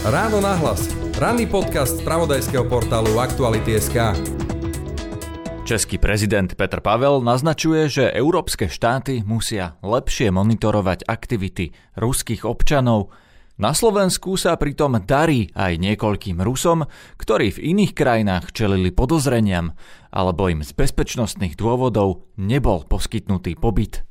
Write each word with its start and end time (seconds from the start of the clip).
Ráno 0.00 0.40
nahlas. 0.40 0.88
Ranný 1.20 1.44
podcast 1.44 2.00
z 2.00 2.04
pravodajského 2.08 2.64
portálu 2.64 3.20
Aktuality.sk. 3.20 4.16
Český 5.68 6.00
prezident 6.00 6.48
Petr 6.48 6.80
Pavel 6.80 7.20
naznačuje, 7.20 7.86
že 7.92 8.04
európske 8.08 8.72
štáty 8.72 9.20
musia 9.20 9.76
lepšie 9.84 10.32
monitorovať 10.32 11.04
aktivity 11.04 11.76
ruských 12.00 12.48
občanov. 12.48 13.12
Na 13.60 13.76
Slovensku 13.76 14.40
sa 14.40 14.56
pritom 14.56 15.04
darí 15.04 15.52
aj 15.52 15.76
niekoľkým 15.76 16.40
Rusom, 16.40 16.88
ktorí 17.20 17.60
v 17.60 17.76
iných 17.76 17.92
krajinách 17.92 18.56
čelili 18.56 18.88
podozreniam, 18.96 19.76
alebo 20.08 20.48
im 20.48 20.64
z 20.64 20.72
bezpečnostných 20.72 21.60
dôvodov 21.60 22.24
nebol 22.40 22.88
poskytnutý 22.88 23.52
pobyt. 23.60 24.08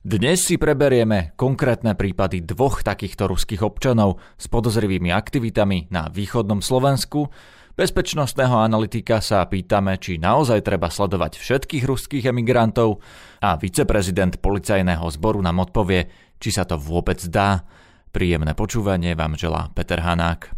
Dnes 0.00 0.48
si 0.48 0.56
preberieme 0.56 1.36
konkrétne 1.36 1.92
prípady 1.92 2.40
dvoch 2.40 2.80
takýchto 2.80 3.28
ruských 3.28 3.60
občanov 3.60 4.16
s 4.40 4.48
podozrivými 4.48 5.12
aktivitami 5.12 5.92
na 5.92 6.08
východnom 6.08 6.64
Slovensku. 6.64 7.28
Bezpečnostného 7.76 8.64
analytika 8.64 9.20
sa 9.20 9.44
pýtame, 9.44 10.00
či 10.00 10.16
naozaj 10.16 10.64
treba 10.64 10.88
sledovať 10.88 11.36
všetkých 11.36 11.84
ruských 11.84 12.32
emigrantov 12.32 13.04
a 13.44 13.60
viceprezident 13.60 14.40
policajného 14.40 15.04
zboru 15.20 15.44
nám 15.44 15.68
odpovie, 15.68 16.08
či 16.40 16.48
sa 16.48 16.64
to 16.64 16.80
vôbec 16.80 17.20
dá. 17.28 17.68
Príjemné 18.08 18.56
počúvanie 18.56 19.12
vám 19.12 19.36
želá 19.36 19.68
Peter 19.76 20.00
Hanák. 20.00 20.48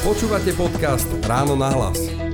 Počúvate 0.00 0.56
podcast 0.56 1.12
Ráno 1.28 1.60
na 1.60 1.68
hlas. 1.76 2.25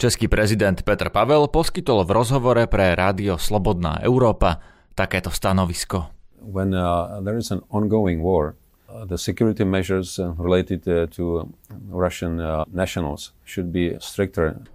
Český 0.00 0.32
prezident 0.32 0.80
Petr 0.80 1.12
Pavel 1.12 1.44
poskytol 1.52 2.08
v 2.08 2.16
rozhovore 2.16 2.64
pre 2.64 2.96
rádio 2.96 3.36
Slobodná 3.36 4.00
Európa 4.00 4.56
takéto 4.96 5.28
stanovisko. 5.28 6.08
When 6.40 6.72
uh, 6.72 7.20
there 7.20 7.36
is 7.36 7.52
an 7.52 7.60
ongoing 7.68 8.24
war, 8.24 8.56
Uh, 8.90 9.06
the 9.06 9.14
security 9.14 9.62
measures 9.62 10.18
uh, 10.18 10.34
related 10.34 10.82
uh, 10.88 11.06
to 11.06 11.46
Russian 11.94 12.42
nationals. 12.74 13.30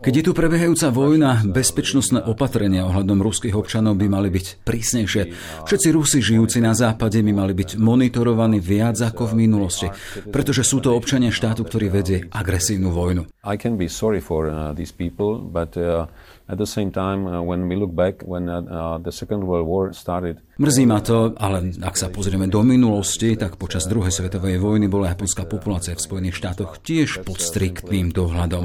Keď 0.02 0.14
je 0.14 0.24
tu 0.26 0.32
prebiehajúca 0.36 0.88
vojna, 0.92 1.40
bezpečnostné 1.48 2.28
opatrenia 2.28 2.84
ohľadom 2.84 3.24
ruských 3.24 3.56
občanov 3.56 3.96
by 3.96 4.08
mali 4.12 4.28
byť 4.28 4.68
prísnejšie. 4.68 5.22
Všetci 5.64 5.88
Rusi 5.96 6.20
žijúci 6.20 6.60
na 6.60 6.76
západe 6.76 7.24
by 7.24 7.32
mali 7.32 7.56
byť 7.56 7.80
monitorovaní 7.80 8.60
viac 8.60 9.00
ako 9.00 9.32
v 9.32 9.48
minulosti, 9.48 9.88
pretože 10.28 10.68
sú 10.68 10.84
to 10.84 10.92
občania 10.92 11.32
štátu, 11.32 11.64
ktorý 11.64 11.88
vedie 11.88 12.18
agresívnu 12.28 12.92
vojnu. 12.92 13.24
I 13.46 13.56
can 13.56 13.80
be 13.80 13.88
sorry 13.88 14.20
for 14.20 14.50
these 14.76 14.92
people, 14.92 15.40
but 15.40 15.78
At 16.46 16.62
the 16.62 16.70
same 16.70 16.92
time, 16.92 17.26
uh, 17.26 17.42
when 17.42 17.66
we 17.68 17.76
look 17.76 17.90
back, 17.96 18.22
when 18.22 18.46
uh, 18.50 19.02
the 19.02 19.12
Second 19.12 19.50
World 19.50 19.66
War 19.66 19.94
started, 19.94 20.38
Mrzí 20.56 20.88
ma 20.88 21.04
to, 21.04 21.36
ale 21.36 21.76
ak 21.84 22.00
sa 22.00 22.08
pozrieme 22.08 22.48
do 22.48 22.64
minulosti, 22.64 23.36
tak 23.36 23.60
počas 23.60 23.92
druhej 23.92 24.08
svetovej 24.08 24.56
vojny 24.56 24.88
bola 24.88 25.12
japonská 25.12 25.44
populácia 25.44 25.92
v 25.92 26.00
Spojených 26.00 26.40
štátoch 26.40 26.80
tiež 26.80 27.28
pod 27.28 27.44
striktným 27.44 28.16
dohľadom. 28.16 28.65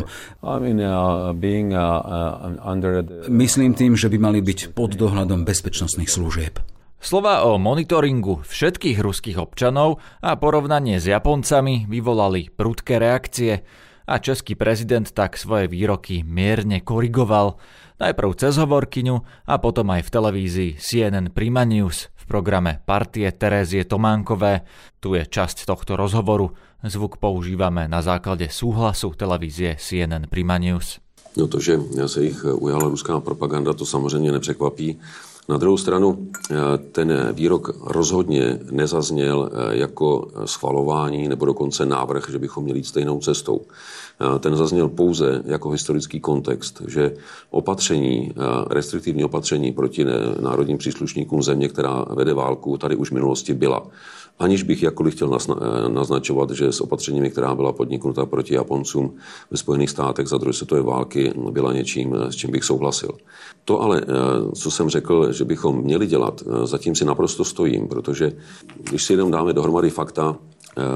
Myslím 3.28 3.72
tým, 3.74 3.92
že 3.96 4.08
by 4.08 4.18
mali 4.20 4.40
byť 4.44 4.74
pod 4.76 4.94
dohľadom 4.94 5.42
bezpečnostných 5.44 6.10
služieb. 6.10 6.60
Slova 7.00 7.48
o 7.48 7.56
monitoringu 7.56 8.44
všetkých 8.44 9.00
ruských 9.00 9.40
občanov 9.40 10.04
a 10.20 10.36
porovnanie 10.36 11.00
s 11.00 11.08
Japoncami 11.08 11.88
vyvolali 11.88 12.52
prudké 12.52 13.00
reakcie 13.00 13.64
a 14.04 14.20
český 14.20 14.52
prezident 14.52 15.08
tak 15.08 15.40
svoje 15.40 15.64
výroky 15.64 16.20
mierne 16.20 16.84
korigoval, 16.84 17.56
najprv 18.04 18.30
cez 18.36 18.60
hovorkyňu 18.60 19.16
a 19.48 19.54
potom 19.56 19.88
aj 19.96 20.02
v 20.04 20.12
televízii 20.12 20.70
CNN 20.76 21.32
Prima 21.32 21.64
News 21.64 22.12
v 22.20 22.24
programe 22.28 22.84
Partie 22.84 23.32
Terézie 23.32 23.88
Tománkové. 23.88 24.68
Tu 25.00 25.16
je 25.16 25.24
časť 25.24 25.64
tohto 25.64 25.96
rozhovoru. 25.96 26.52
Zvuk 26.81 27.20
používame 27.20 27.89
na 27.89 28.00
základe 28.00 28.48
súhlasu 28.48 29.12
televízie 29.12 29.77
CNN 29.77 30.25
Prima 30.33 30.56
News. 30.56 30.97
No 31.36 31.47
to, 31.47 31.61
že 31.61 31.77
se 32.07 32.24
jich 32.24 32.45
ujala 32.45 32.89
ruská 32.89 33.20
propaganda, 33.20 33.73
to 33.73 33.86
samozřejmě 33.86 34.33
nepřekvapí. 34.33 34.98
Na 35.48 35.57
druhou 35.57 35.77
stranu 35.77 36.29
eh, 36.51 36.57
ten 36.92 37.29
výrok 37.33 37.70
rozhodně 37.80 38.58
nezazněl 38.70 39.51
eh, 39.52 39.77
jako 39.77 40.29
schvalování 40.45 41.29
nebo 41.29 41.46
dokonce 41.46 41.86
návrh, 41.86 42.30
že 42.30 42.39
bychom 42.39 42.64
měli 42.64 42.79
jít 42.79 42.85
stejnou 42.85 43.20
cestou. 43.20 43.61
Eh, 43.61 44.39
ten 44.39 44.57
zazněl 44.57 44.89
pouze 44.89 45.42
jako 45.45 45.70
historický 45.70 46.20
kontext, 46.20 46.83
že 46.89 47.14
opatření, 47.51 48.33
restriktivní 48.70 49.24
opatření 49.24 49.73
proti 49.73 50.07
národním 50.40 50.79
příslušníkům 50.79 51.42
země, 51.42 51.69
která 51.69 52.05
vede 52.11 52.35
válku, 52.35 52.79
tady 52.79 52.96
už 52.96 53.11
v 53.11 53.14
minulosti 53.14 53.55
byla 53.55 53.86
aniž 54.40 54.62
bych 54.62 54.83
jakkoliv 54.83 55.14
chtěl 55.14 55.39
eh, 55.39 55.89
naznačovat, 55.89 56.51
že 56.51 56.73
s 56.73 56.80
opatřeními, 56.80 57.30
která 57.30 57.55
byla 57.55 57.73
podniknuta 57.73 58.27
proti 58.27 58.55
Japoncům 58.55 59.14
ve 59.51 59.56
Spojených 59.56 59.90
státech 59.90 60.27
za 60.27 60.39
druhé 60.39 60.52
světové 60.52 60.83
války, 60.83 61.33
byla 61.51 61.73
něčím, 61.73 62.14
eh, 62.14 62.33
s 62.33 62.36
čím 62.36 62.51
bych 62.51 62.64
souhlasil. 62.64 63.11
To 63.64 63.80
ale, 63.80 64.01
eh, 64.02 64.06
co 64.55 64.70
jsem 64.70 64.89
řekl, 64.89 65.33
že 65.33 65.45
bychom 65.45 65.83
měli 65.83 66.06
dělat, 66.06 66.42
zatím 66.64 66.95
si 66.95 67.05
naprosto 67.05 67.45
stojím, 67.45 67.89
protože 67.89 68.33
když 68.90 69.05
si 69.05 69.12
jenom 69.12 69.30
dáme 69.30 69.52
dohromady 69.52 69.90
fakta, 69.90 70.36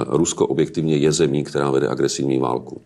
Rusko 0.07 0.47
objektivně 0.47 0.97
je 0.97 1.13
zemí, 1.13 1.45
která 1.45 1.71
vede 1.71 1.89
agresivní 1.89 2.39
válku. 2.39 2.81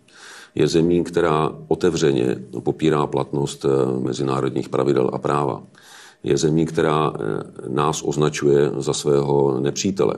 Je 0.55 0.69
zemí, 0.69 1.05
která 1.05 1.53
otevřeně 1.69 2.37
popírá 2.63 3.07
platnost 3.07 3.67
mezinárodních 4.01 4.69
pravidel 4.69 5.11
a 5.13 5.19
práva 5.19 5.63
je 6.23 6.37
zemí, 6.37 6.67
která 6.67 7.13
eh, 7.15 7.19
nás 7.69 8.03
označuje 8.03 8.71
za 8.79 8.93
svého 8.93 9.61
nepřítele. 9.61 10.15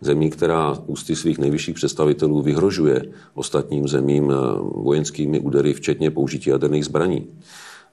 Zemí, 0.00 0.30
která 0.30 0.78
ústy 0.86 1.16
svých 1.16 1.38
nejvyšších 1.38 1.74
představitelů 1.74 2.42
vyhrožuje 2.42 3.02
ostatním 3.34 3.88
zemím 3.88 4.30
eh, 4.30 4.34
vojenskými 4.60 5.40
údery, 5.40 5.72
včetně 5.74 6.10
použití 6.10 6.50
jaderných 6.50 6.84
zbraní. 6.84 7.26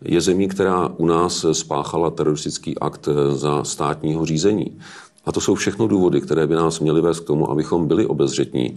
Je 0.01 0.21
zemí, 0.21 0.47
která 0.47 0.87
u 0.87 1.05
nás 1.05 1.45
spáchala 1.51 2.09
teroristický 2.11 2.79
akt 2.79 3.07
eh, 3.07 3.35
za 3.35 3.63
státního 3.63 4.25
řízení. 4.25 4.77
A 5.25 5.31
to 5.31 5.41
jsou 5.41 5.55
všechno 5.55 5.87
důvody, 5.87 6.21
které 6.21 6.47
by 6.47 6.55
nás 6.55 6.79
měly 6.79 7.01
vést 7.01 7.19
k 7.19 7.27
tomu, 7.27 7.51
abychom 7.51 7.87
byli 7.87 8.05
obezřetní 8.05 8.75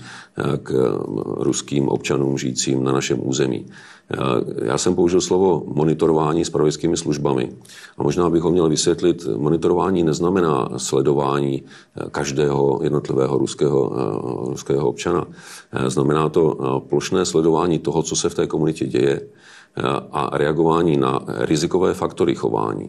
k 0.62 0.98
ruským 1.36 1.88
občanům 1.88 2.38
žijícím 2.38 2.84
na 2.84 2.92
našem 2.92 3.18
území. 3.22 3.66
Já 4.62 4.78
jsem 4.78 4.94
použil 4.94 5.20
slovo 5.20 5.62
monitorování 5.66 6.44
s 6.44 6.50
pravickými 6.50 6.96
službami. 6.96 7.52
A 7.98 8.02
možná 8.02 8.30
bych 8.30 8.42
ho 8.42 8.50
měl 8.50 8.68
vysvětlit. 8.68 9.26
Monitorování 9.36 10.02
neznamená 10.02 10.68
sledování 10.76 11.62
každého 12.10 12.80
jednotlivého 12.82 13.38
ruského, 13.38 13.92
ruského 14.48 14.88
občana. 14.88 15.26
Znamená 15.86 16.28
to 16.28 16.56
plošné 16.88 17.24
sledování 17.24 17.78
toho, 17.78 18.02
co 18.02 18.16
se 18.16 18.28
v 18.28 18.34
té 18.34 18.46
komunitě 18.46 18.86
děje 18.86 19.20
a 20.12 20.30
reagování 20.32 20.96
na 20.96 21.20
rizikové 21.26 21.94
faktory 21.94 22.34
chování. 22.34 22.88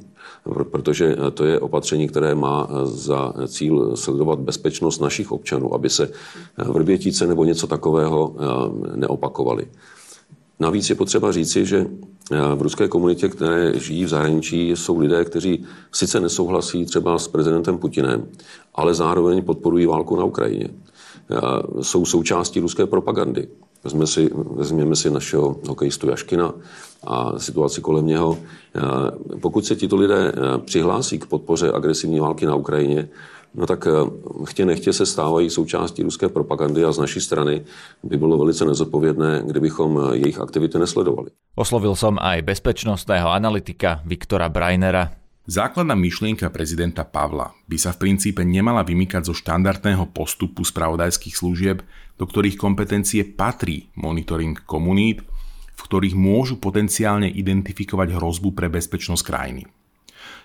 Protože 0.71 1.17
to 1.33 1.45
je 1.45 1.59
opatření, 1.59 2.07
které 2.07 2.35
má 2.35 2.67
za 2.83 3.33
cíl 3.47 3.95
sledovat 3.95 4.39
bezpečnost 4.39 4.99
našich 4.99 5.31
občanů, 5.31 5.73
aby 5.73 5.89
se 5.89 6.09
vrbětice 6.57 7.27
nebo 7.27 7.43
něco 7.43 7.67
takového 7.67 8.35
neopakovaly. 8.95 9.67
Navíc 10.59 10.89
je 10.89 10.95
potřeba 10.95 11.31
říci, 11.31 11.65
že 11.65 11.85
eh, 12.31 12.55
v 12.55 12.61
ruské 12.61 12.87
komunitě, 12.87 13.29
které 13.29 13.79
žijí 13.79 14.05
v 14.05 14.07
zahraničí, 14.07 14.69
jsou 14.69 14.99
lidé, 14.99 15.25
kteří 15.25 15.65
sice 15.91 16.19
nesouhlasí 16.19 16.85
třeba 16.85 17.17
s 17.17 17.27
prezidentem 17.27 17.77
Putinem, 17.77 18.27
ale 18.75 18.93
zároveň 18.93 19.43
podporují 19.43 19.85
válku 19.85 20.15
na 20.15 20.23
Ukrajině. 20.23 20.69
Eh, 20.69 21.83
jsou 21.83 22.05
součástí 22.05 22.59
ruské 22.59 22.85
propagandy. 22.85 23.47
Vezme 23.83 24.07
si, 24.07 24.29
vezměme 24.35 24.95
si 24.95 25.09
našeho 25.09 25.55
hokejistu 25.67 26.09
Jaškina 26.09 26.53
a 27.07 27.39
situaci 27.39 27.81
kolem 27.81 28.05
něho. 28.05 28.37
Eh, 28.37 28.81
pokud 29.39 29.65
se 29.65 29.75
tito 29.75 29.95
lidé 29.95 30.31
přihlásí 30.65 31.19
k 31.19 31.25
podpoře 31.25 31.71
agresivní 31.71 32.19
války 32.19 32.45
na 32.45 32.55
Ukrajině, 32.55 33.09
no 33.55 33.65
tak 33.65 33.87
eh, 33.87 33.91
chtě 34.45 34.65
nechtě 34.65 34.93
se 34.93 35.05
stávají 35.05 35.49
součástí 35.49 36.03
ruské 36.03 36.29
propagandy 36.29 36.85
a 36.85 36.91
z 36.91 36.97
naší 36.97 37.21
strany 37.21 37.61
by 38.03 38.17
bylo 38.17 38.37
velice 38.37 38.65
nezodpovědné, 38.65 39.43
kdybychom 39.45 39.99
eh, 39.99 40.17
jejich 40.17 40.39
aktivity 40.39 40.79
nesledovali. 40.79 41.29
Oslovil 41.59 41.95
som 41.95 42.15
aj 42.15 42.39
bezpečnostného 42.45 43.27
analytika 43.27 43.99
Viktora 44.07 44.47
Brainera. 44.47 45.11
Základná 45.49 45.97
myšlienka 45.97 46.53
prezidenta 46.53 47.01
Pavla 47.03 47.51
by 47.65 47.77
sa 47.81 47.89
v 47.91 48.05
princípe 48.05 48.45
nemala 48.45 48.85
vymykať 48.85 49.27
zo 49.27 49.33
štandardného 49.33 50.13
postupu 50.13 50.61
spravodajských 50.61 51.35
služieb, 51.35 51.81
do 52.19 52.27
ktorých 52.27 52.59
kompetencie 52.59 53.23
patrí 53.23 53.87
monitoring 53.95 54.59
komunít, 54.67 55.23
v 55.73 55.81
ktorých 55.81 56.19
môžu 56.19 56.59
potenciálne 56.59 57.31
identifikovať 57.31 58.19
hrozbu 58.19 58.51
pre 58.51 58.67
bezpečnosť 58.67 59.23
krajiny. 59.23 59.63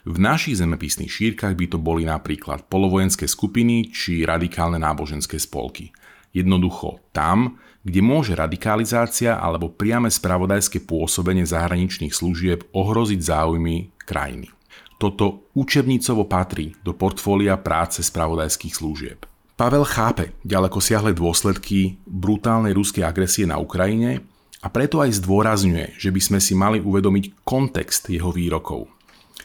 V 0.06 0.16
našich 0.22 0.62
zemepisných 0.62 1.10
šírkach 1.10 1.58
by 1.58 1.66
to 1.66 1.78
boli 1.82 2.06
napríklad 2.06 2.70
polovojenské 2.70 3.26
skupiny 3.26 3.90
či 3.90 4.22
radikálne 4.22 4.78
náboženské 4.78 5.40
spolky. 5.42 5.90
Jednoducho 6.30 7.02
tam, 7.10 7.58
kde 7.82 8.00
môže 8.00 8.32
radikalizácia 8.38 9.36
alebo 9.36 9.72
priame 9.74 10.12
spravodajské 10.12 10.86
pôsobenie 10.86 11.44
zahraničných 11.48 12.14
služieb 12.14 12.68
ohroziť 12.70 13.20
záujmy 13.20 13.96
krajiny. 14.06 14.52
Toto 15.00 15.50
učebnicovo 15.58 16.30
patrí 16.30 16.78
do 16.86 16.94
portfólia 16.94 17.58
práce 17.58 18.00
spravodajských 18.00 18.74
služieb. 18.76 19.33
Pavel 19.54 19.86
chápe 19.86 20.34
ďaleko 20.42 20.82
siahle 20.82 21.14
dôsledky 21.14 22.02
brutálnej 22.10 22.74
ruskej 22.74 23.06
agresie 23.06 23.46
na 23.46 23.54
Ukrajine 23.62 24.26
a 24.58 24.66
preto 24.66 24.98
aj 24.98 25.22
zdôrazňuje, 25.22 25.94
že 25.94 26.10
by 26.10 26.20
sme 26.20 26.38
si 26.42 26.58
mali 26.58 26.82
uvedomiť 26.82 27.46
kontext 27.46 28.10
jeho 28.10 28.34
výrokov. 28.34 28.90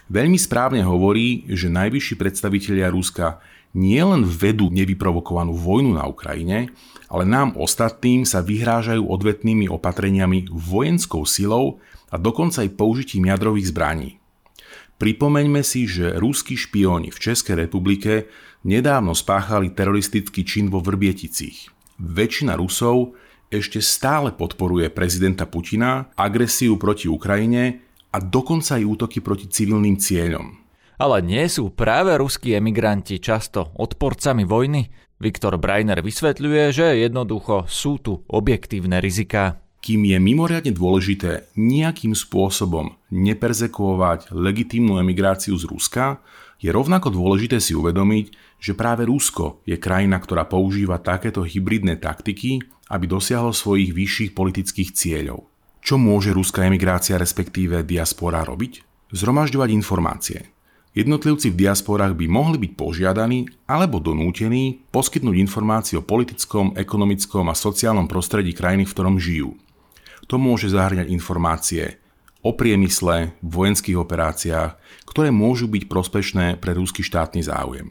Veľmi 0.10 0.42
správne 0.42 0.82
hovorí, 0.82 1.46
že 1.54 1.70
najvyšší 1.70 2.18
predstavitelia 2.18 2.90
Ruska 2.90 3.38
nielen 3.78 4.26
vedú 4.26 4.74
nevyprovokovanú 4.74 5.54
vojnu 5.54 5.94
na 6.02 6.10
Ukrajine, 6.10 6.74
ale 7.06 7.30
nám 7.30 7.54
ostatným 7.54 8.26
sa 8.26 8.42
vyhrážajú 8.42 9.06
odvetnými 9.06 9.70
opatreniami 9.70 10.50
vojenskou 10.50 11.22
silou 11.30 11.78
a 12.10 12.18
dokonca 12.18 12.66
aj 12.66 12.74
použitím 12.74 13.30
jadrových 13.30 13.70
zbraní. 13.70 14.19
Pripomeňme 15.00 15.64
si, 15.64 15.88
že 15.88 16.12
rúskí 16.20 16.60
špióni 16.60 17.08
v 17.08 17.18
Českej 17.24 17.56
republike 17.64 18.28
nedávno 18.68 19.16
spáchali 19.16 19.72
teroristický 19.72 20.44
čin 20.44 20.68
vo 20.68 20.84
Vrbieticích. 20.84 21.72
Väčšina 22.04 22.60
Rusov 22.60 23.16
ešte 23.48 23.80
stále 23.80 24.36
podporuje 24.36 24.92
prezidenta 24.92 25.48
Putina, 25.48 26.12
agresiu 26.20 26.76
proti 26.76 27.08
Ukrajine 27.08 27.80
a 28.12 28.20
dokonca 28.20 28.76
aj 28.76 28.84
útoky 28.84 29.24
proti 29.24 29.48
civilným 29.48 29.96
cieľom. 29.96 30.60
Ale 31.00 31.24
nie 31.24 31.48
sú 31.48 31.72
práve 31.72 32.20
ruskí 32.20 32.52
emigranti 32.52 33.24
často 33.24 33.72
odporcami 33.80 34.44
vojny? 34.44 34.92
Viktor 35.16 35.56
Breiner 35.56 36.04
vysvetľuje, 36.04 36.64
že 36.76 36.88
jednoducho 37.08 37.72
sú 37.72 38.04
tu 38.04 38.20
objektívne 38.28 39.00
riziká. 39.00 39.64
Kým 39.80 40.04
je 40.04 40.20
mimoriadne 40.20 40.76
dôležité 40.76 41.48
nejakým 41.56 42.12
spôsobom 42.12 43.00
neperzekuovať 43.16 44.36
legitímnu 44.36 45.00
emigráciu 45.00 45.56
z 45.56 45.64
Ruska, 45.72 46.20
je 46.60 46.68
rovnako 46.68 47.16
dôležité 47.16 47.64
si 47.64 47.72
uvedomiť, 47.72 48.36
že 48.60 48.76
práve 48.76 49.08
Rusko 49.08 49.64
je 49.64 49.80
krajina, 49.80 50.20
ktorá 50.20 50.44
používa 50.44 51.00
takéto 51.00 51.48
hybridné 51.48 51.96
taktiky, 51.96 52.60
aby 52.92 53.08
dosiahlo 53.08 53.56
svojich 53.56 53.96
vyšších 53.96 54.32
politických 54.36 54.92
cieľov. 54.92 55.48
Čo 55.80 55.96
môže 55.96 56.36
ruská 56.36 56.68
emigrácia 56.68 57.16
respektíve 57.16 57.88
diaspora 57.88 58.44
robiť? 58.44 58.84
Zhromažďovať 59.16 59.70
informácie. 59.72 60.40
Jednotlivci 60.92 61.56
v 61.56 61.60
diasporách 61.64 62.20
by 62.20 62.26
mohli 62.28 62.58
byť 62.68 62.72
požiadaní 62.76 63.48
alebo 63.64 64.04
donútení 64.04 64.84
poskytnúť 64.92 65.40
informácie 65.40 65.96
o 65.96 66.04
politickom, 66.04 66.76
ekonomickom 66.76 67.48
a 67.48 67.56
sociálnom 67.56 68.10
prostredí 68.12 68.52
krajiny, 68.52 68.84
v 68.84 68.94
ktorom 68.98 69.16
žijú. 69.16 69.56
To 70.30 70.38
môže 70.38 70.70
zahrňať 70.70 71.10
informácie 71.10 71.98
o 72.46 72.54
priemysle, 72.54 73.34
vojenských 73.42 73.98
operáciách, 73.98 74.78
ktoré 75.10 75.34
môžu 75.34 75.66
byť 75.66 75.90
prospešné 75.90 76.46
pre 76.62 76.78
rúsky 76.78 77.02
štátny 77.02 77.44
záujem. 77.44 77.90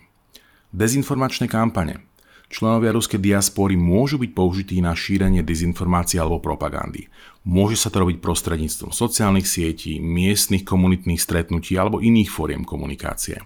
Dezinformačné 0.71 1.51
kampane. 1.51 2.07
Členovia 2.49 2.97
ruskej 2.97 3.21
diaspory 3.21 3.77
môžu 3.77 4.17
byť 4.17 4.31
použití 4.33 4.81
na 4.81 4.97
šírenie 4.97 5.45
dezinformácií 5.45 6.17
alebo 6.17 6.41
propagandy. 6.41 7.13
Môže 7.45 7.77
sa 7.77 7.93
to 7.93 8.07
robiť 8.07 8.25
prostredníctvom 8.25 8.89
sociálnych 8.89 9.45
sietí, 9.45 10.01
miestnych 10.01 10.65
komunitných 10.65 11.21
stretnutí 11.21 11.77
alebo 11.77 12.01
iných 12.01 12.33
fóriem 12.33 12.65
komunikácie 12.65 13.45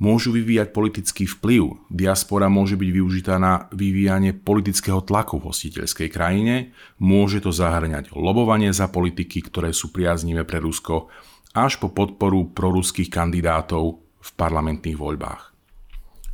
môžu 0.00 0.32
vyvíjať 0.32 0.72
politický 0.72 1.28
vplyv. 1.28 1.76
Diaspora 1.92 2.48
môže 2.48 2.74
byť 2.74 2.90
využitá 2.90 3.36
na 3.36 3.68
vyvíjanie 3.70 4.32
politického 4.32 5.04
tlaku 5.04 5.38
v 5.38 5.52
hostiteľskej 5.52 6.08
krajine, 6.08 6.72
môže 6.96 7.44
to 7.44 7.52
zahrňať 7.52 8.16
lobovanie 8.16 8.72
za 8.72 8.88
politiky, 8.88 9.44
ktoré 9.44 9.76
sú 9.76 9.92
priaznivé 9.92 10.48
pre 10.48 10.58
Rusko, 10.58 11.12
až 11.52 11.76
po 11.78 11.92
podporu 11.92 12.48
proruských 12.50 13.12
kandidátov 13.12 14.00
v 14.00 14.30
parlamentných 14.40 14.96
voľbách. 14.96 15.52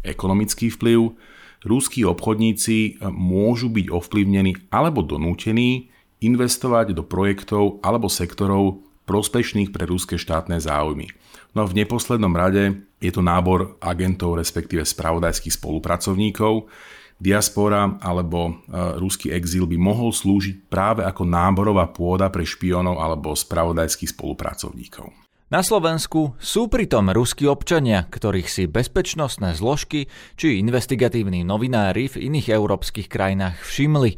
Ekonomický 0.06 0.70
vplyv. 0.70 1.18
Rúskí 1.66 2.06
obchodníci 2.06 3.02
môžu 3.10 3.66
byť 3.74 3.90
ovplyvnení 3.90 4.70
alebo 4.70 5.02
donútení 5.02 5.90
investovať 6.22 6.94
do 6.94 7.02
projektov 7.02 7.82
alebo 7.82 8.06
sektorov 8.06 8.85
prospešných 9.06 9.70
pre 9.70 9.86
ruské 9.86 10.18
štátne 10.18 10.58
záujmy– 10.58 11.08
No 11.56 11.64
v 11.64 11.72
neposlednom 11.72 12.36
rade 12.36 12.84
je 13.00 13.08
to 13.08 13.24
nábor 13.24 13.80
agentov, 13.80 14.36
respektíve 14.36 14.84
spravodajských 14.84 15.56
spolupracovníkov. 15.56 16.68
Diaspora 17.16 17.96
alebo 18.04 18.52
e, 18.52 18.52
ruský 19.00 19.32
exil 19.32 19.64
by 19.64 19.80
mohol 19.80 20.12
slúžiť 20.12 20.68
práve 20.68 21.00
ako 21.00 21.24
náborová 21.24 21.88
pôda 21.88 22.28
pre 22.28 22.44
špionov 22.44 23.00
alebo 23.00 23.32
spravodajských 23.32 24.12
spolupracovníkov. 24.12 25.16
Na 25.48 25.64
Slovensku 25.64 26.36
sú 26.36 26.68
pritom 26.68 27.08
ruskí 27.08 27.48
občania, 27.48 28.04
ktorých 28.04 28.52
si 28.52 28.68
bezpečnostné 28.68 29.56
zložky 29.56 30.12
či 30.36 30.60
investigatívni 30.60 31.40
novinári 31.40 32.12
v 32.12 32.28
iných 32.28 32.52
európskych 32.52 33.08
krajinách 33.08 33.64
všimli 33.64 34.12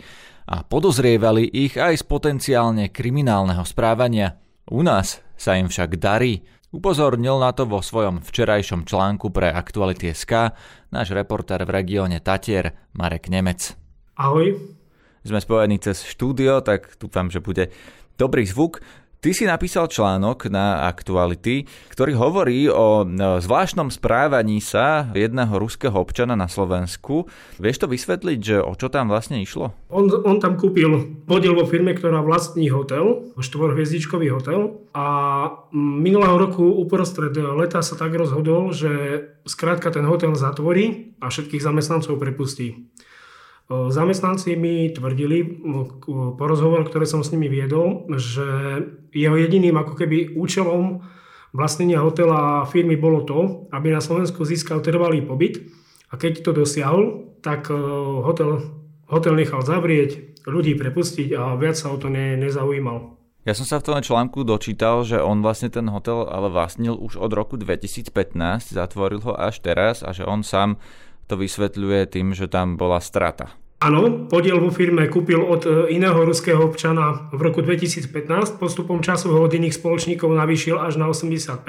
a 0.50 0.66
podozrievali 0.66 1.46
ich 1.46 1.78
aj 1.78 2.02
z 2.02 2.04
potenciálne 2.08 2.90
kriminálneho 2.90 3.62
správania. 3.62 4.47
U 4.68 4.84
nás 4.84 5.24
sa 5.40 5.56
im 5.56 5.72
však 5.72 5.96
darí. 5.96 6.44
Upozornil 6.68 7.40
na 7.40 7.56
to 7.56 7.64
vo 7.64 7.80
svojom 7.80 8.20
včerajšom 8.20 8.84
článku 8.84 9.32
pre 9.32 9.48
Aktuality 9.48 10.12
SK 10.12 10.52
náš 10.92 11.16
reportér 11.16 11.64
v 11.64 11.72
regióne 11.72 12.20
Tatier 12.20 12.76
Marek 12.92 13.32
Nemec. 13.32 13.72
Ahoj. 14.20 14.60
Sme 15.24 15.40
spojení 15.40 15.80
cez 15.80 16.04
štúdio, 16.04 16.60
tak 16.60 17.00
dúfam, 17.00 17.32
že 17.32 17.40
bude 17.40 17.72
dobrý 18.20 18.44
zvuk. 18.44 18.84
Ty 19.18 19.34
si 19.34 19.50
napísal 19.50 19.90
článok 19.90 20.46
na 20.46 20.86
Aktuality, 20.86 21.66
ktorý 21.90 22.14
hovorí 22.14 22.70
o 22.70 23.02
zvláštnom 23.42 23.90
správaní 23.90 24.62
sa 24.62 25.10
jedného 25.10 25.58
ruského 25.58 25.98
občana 25.98 26.38
na 26.38 26.46
Slovensku. 26.46 27.26
Vieš 27.58 27.82
to 27.82 27.86
vysvetliť, 27.90 28.38
že 28.38 28.56
o 28.62 28.78
čo 28.78 28.86
tam 28.86 29.10
vlastne 29.10 29.42
išlo? 29.42 29.74
On, 29.90 30.06
on 30.06 30.38
tam 30.38 30.54
kúpil 30.54 31.18
podiel 31.26 31.58
vo 31.58 31.66
firme, 31.66 31.98
ktorá 31.98 32.22
vlastní 32.22 32.70
hotel, 32.70 33.34
štvorhviezdičkový 33.34 34.30
hotel 34.30 34.86
a 34.94 35.06
minulého 35.74 36.38
roku 36.38 36.62
uprostred 36.78 37.34
leta 37.34 37.82
sa 37.82 37.98
tak 37.98 38.14
rozhodol, 38.14 38.70
že 38.70 39.34
skrátka 39.50 39.90
ten 39.90 40.06
hotel 40.06 40.38
zatvorí 40.38 41.18
a 41.18 41.26
všetkých 41.26 41.66
zamestnancov 41.66 42.22
prepustí. 42.22 42.86
Zamestnanci 43.68 44.56
mi 44.56 44.88
tvrdili 44.88 45.60
po 46.08 46.44
rozhovor, 46.48 46.88
ktoré 46.88 47.04
som 47.04 47.20
s 47.20 47.28
nimi 47.36 47.52
viedol, 47.52 48.08
že 48.16 48.48
jeho 49.12 49.36
jediným 49.36 49.76
ako 49.76 49.92
keby 49.92 50.40
účelom 50.40 51.04
vlastnenia 51.52 52.00
hotela 52.00 52.64
a 52.64 52.68
firmy 52.68 52.96
bolo 52.96 53.28
to, 53.28 53.68
aby 53.68 53.92
na 53.92 54.00
Slovensku 54.00 54.48
získal 54.48 54.80
trvalý 54.80 55.20
pobyt 55.20 55.68
a 56.08 56.16
keď 56.16 56.48
to 56.48 56.56
dosiahol, 56.56 57.36
tak 57.44 57.68
hotel, 58.24 58.64
hotel 59.04 59.36
nechal 59.36 59.60
zavrieť, 59.60 60.40
ľudí 60.48 60.72
prepustiť 60.72 61.36
a 61.36 61.52
viac 61.60 61.76
sa 61.76 61.92
o 61.92 62.00
to 62.00 62.08
ne, 62.08 62.40
nezaujímal. 62.40 63.20
Ja 63.44 63.56
som 63.56 63.64
sa 63.64 63.80
v 63.80 63.88
tom 63.88 64.00
článku 64.04 64.44
dočítal, 64.44 65.08
že 65.08 65.24
on 65.24 65.40
vlastne 65.40 65.72
ten 65.72 65.88
hotel 65.88 66.28
ale 66.28 66.52
vlastnil 66.52 66.96
už 66.96 67.16
od 67.16 67.32
roku 67.32 67.56
2015, 67.56 68.12
zatvoril 68.76 69.24
ho 69.24 69.32
až 69.32 69.60
teraz 69.64 70.04
a 70.04 70.12
že 70.12 70.24
on 70.24 70.44
sám 70.44 70.76
to 71.28 71.36
vysvetľuje 71.36 72.08
tým, 72.08 72.32
že 72.32 72.48
tam 72.48 72.80
bola 72.80 72.98
strata. 73.04 73.52
Áno, 73.78 74.26
podiel 74.26 74.58
vo 74.58 74.74
firme 74.74 75.06
kúpil 75.06 75.38
od 75.38 75.62
e, 75.62 75.94
iného 75.94 76.18
ruského 76.26 76.58
občana 76.58 77.30
v 77.30 77.46
roku 77.46 77.62
2015. 77.62 78.58
Postupom 78.58 78.98
času 78.98 79.30
ho 79.30 79.46
od 79.46 79.54
iných 79.54 79.70
spoločníkov 79.70 80.34
navýšil 80.34 80.82
až 80.82 80.98
na 80.98 81.06
80 81.06 81.62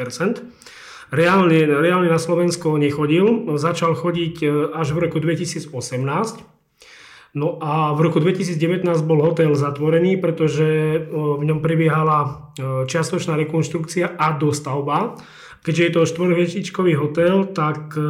Reálne, 1.09 1.59
reálne 1.69 2.09
na 2.09 2.17
Slovensko 2.17 2.81
nechodil, 2.81 3.53
začal 3.61 3.93
chodiť 3.93 4.35
e, 4.41 4.45
až 4.73 4.97
v 4.97 5.05
roku 5.05 5.21
2018. 5.21 5.69
No 7.37 7.61
a 7.61 7.93
v 7.93 7.99
roku 8.01 8.17
2019 8.17 8.89
bol 9.05 9.21
hotel 9.21 9.53
zatvorený, 9.53 10.17
pretože 10.17 10.65
e, 10.65 10.97
v 11.13 11.43
ňom 11.45 11.61
prebiehala 11.61 12.49
čiastočná 12.89 13.37
rekonštrukcia 13.37 14.17
a 14.17 14.33
dostavba 14.33 15.13
keďže 15.59 15.83
je 15.83 15.91
to 15.91 16.01
štvorhviezdičkový 16.07 16.95
hotel, 16.95 17.43
tak 17.43 17.91
e, 17.99 18.03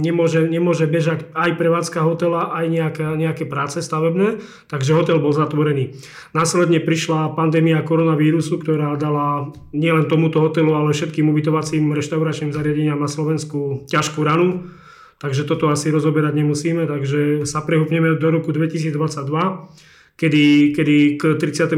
nemôže, 0.00 0.48
nemôže 0.48 0.88
bežať 0.88 1.28
aj 1.36 1.60
prevádzka 1.60 2.00
hotela, 2.00 2.56
aj 2.56 2.66
nejaké, 2.72 3.04
nejaké 3.04 3.44
práce 3.44 3.84
stavebné, 3.84 4.40
takže 4.72 4.96
hotel 4.96 5.20
bol 5.20 5.36
zatvorený. 5.36 5.92
Následne 6.32 6.80
prišla 6.80 7.36
pandémia 7.36 7.84
koronavírusu, 7.84 8.56
ktorá 8.64 8.96
dala 8.96 9.52
nielen 9.76 10.08
tomuto 10.08 10.40
hotelu, 10.40 10.72
ale 10.72 10.96
všetkým 10.96 11.28
ubytovacím 11.28 11.92
reštauračným 11.92 12.56
zariadeniam 12.56 12.96
na 12.96 13.10
Slovensku 13.10 13.84
ťažkú 13.84 14.24
ranu. 14.24 14.72
Takže 15.18 15.50
toto 15.50 15.66
asi 15.66 15.90
rozoberať 15.90 16.30
nemusíme, 16.38 16.86
takže 16.86 17.42
sa 17.42 17.66
prehúpneme 17.66 18.14
do 18.22 18.28
roku 18.30 18.54
2022, 18.54 18.94
kedy, 20.14 20.44
kedy 20.78 20.96
k 21.18 21.22
31. 21.34 21.74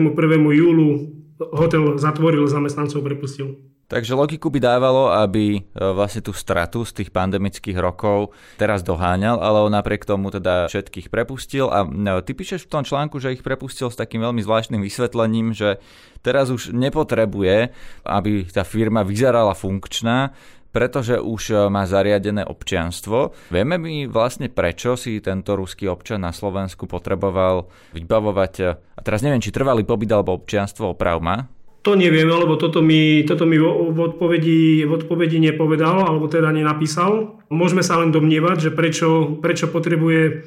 júlu 0.53 1.17
hotel 1.41 1.97
zatvoril, 1.97 2.45
zamestnancov 2.45 3.01
prepustil. 3.01 3.57
Takže 3.91 4.15
logiku 4.15 4.55
by 4.55 4.63
dávalo, 4.63 5.11
aby 5.11 5.59
e, 5.59 5.61
vlastne 5.75 6.23
tú 6.23 6.31
stratu 6.31 6.87
z 6.87 7.03
tých 7.03 7.11
pandemických 7.11 7.75
rokov 7.75 8.31
teraz 8.55 8.87
doháňal, 8.87 9.43
ale 9.43 9.67
on 9.67 9.75
napriek 9.75 10.07
tomu 10.07 10.31
teda 10.31 10.71
všetkých 10.71 11.11
prepustil 11.11 11.67
a 11.67 11.83
e, 11.83 12.23
ty 12.23 12.31
píšeš 12.39 12.71
v 12.71 12.73
tom 12.79 12.87
článku, 12.87 13.19
že 13.19 13.35
ich 13.35 13.43
prepustil 13.43 13.91
s 13.91 13.99
takým 13.99 14.23
veľmi 14.23 14.47
zvláštnym 14.47 14.79
vysvetlením, 14.79 15.51
že 15.59 15.83
teraz 16.23 16.55
už 16.55 16.71
nepotrebuje, 16.71 17.75
aby 18.07 18.47
tá 18.47 18.63
firma 18.63 19.03
vyzerala 19.03 19.59
funkčná, 19.59 20.39
pretože 20.71 21.19
už 21.19 21.67
má 21.67 21.83
zariadené 21.83 22.47
občianstvo. 22.47 23.35
Vieme 23.51 23.75
my 23.75 24.07
vlastne, 24.07 24.47
prečo 24.47 24.95
si 24.95 25.19
tento 25.19 25.59
ruský 25.59 25.91
občan 25.91 26.23
na 26.23 26.31
Slovensku 26.31 26.87
potreboval 26.87 27.67
vybavovať, 27.91 28.53
a 28.71 29.01
teraz 29.03 29.27
neviem, 29.27 29.43
či 29.43 29.51
trvalý 29.51 29.83
pobyt 29.83 30.15
alebo 30.15 30.39
občianstvo 30.39 30.95
oprav 30.95 31.19
má? 31.19 31.51
To 31.81 31.97
neviem, 31.97 32.29
lebo 32.29 32.61
toto 32.61 32.85
mi, 32.85 33.25
toto 33.25 33.49
mi 33.49 33.57
v, 33.57 33.65
odpovedi, 33.97 34.85
v 34.85 34.93
odpovedi 34.93 35.41
nepovedal, 35.41 36.13
alebo 36.13 36.29
teda 36.29 36.53
nenapísal. 36.53 37.41
Môžeme 37.49 37.81
sa 37.81 37.97
len 37.97 38.13
domnievať, 38.13 38.69
že 38.69 38.71
prečo, 38.71 39.41
prečo 39.41 39.65
potrebuje 39.73 40.45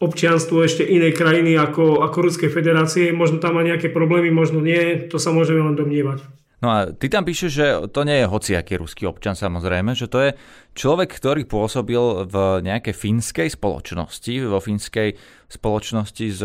občianstvo 0.00 0.64
ešte 0.64 0.80
inej 0.80 1.12
krajiny 1.12 1.60
ako, 1.60 2.00
ako 2.00 2.16
Ruskej 2.24 2.48
federácie. 2.48 3.12
Možno 3.12 3.36
tam 3.36 3.60
má 3.60 3.62
nejaké 3.62 3.92
problémy, 3.92 4.32
možno 4.32 4.64
nie, 4.64 5.04
to 5.12 5.20
sa 5.20 5.28
môžeme 5.36 5.60
len 5.60 5.76
domnievať. 5.76 6.24
No 6.60 6.68
a 6.68 6.92
ty 6.92 7.08
tam 7.08 7.24
píšeš, 7.24 7.50
že 7.52 7.66
to 7.88 8.04
nie 8.04 8.20
je 8.20 8.28
hociaký 8.28 8.76
ruský 8.76 9.08
občan 9.08 9.32
samozrejme, 9.32 9.96
že 9.96 10.12
to 10.12 10.18
je 10.20 10.30
človek, 10.74 11.10
ktorý 11.10 11.42
pôsobil 11.46 12.26
v 12.30 12.34
nejakej 12.62 12.94
fínskej 12.94 13.48
spoločnosti, 13.58 14.34
vo 14.46 14.58
fínskej 14.62 15.08
spoločnosti 15.50 16.26
s 16.30 16.42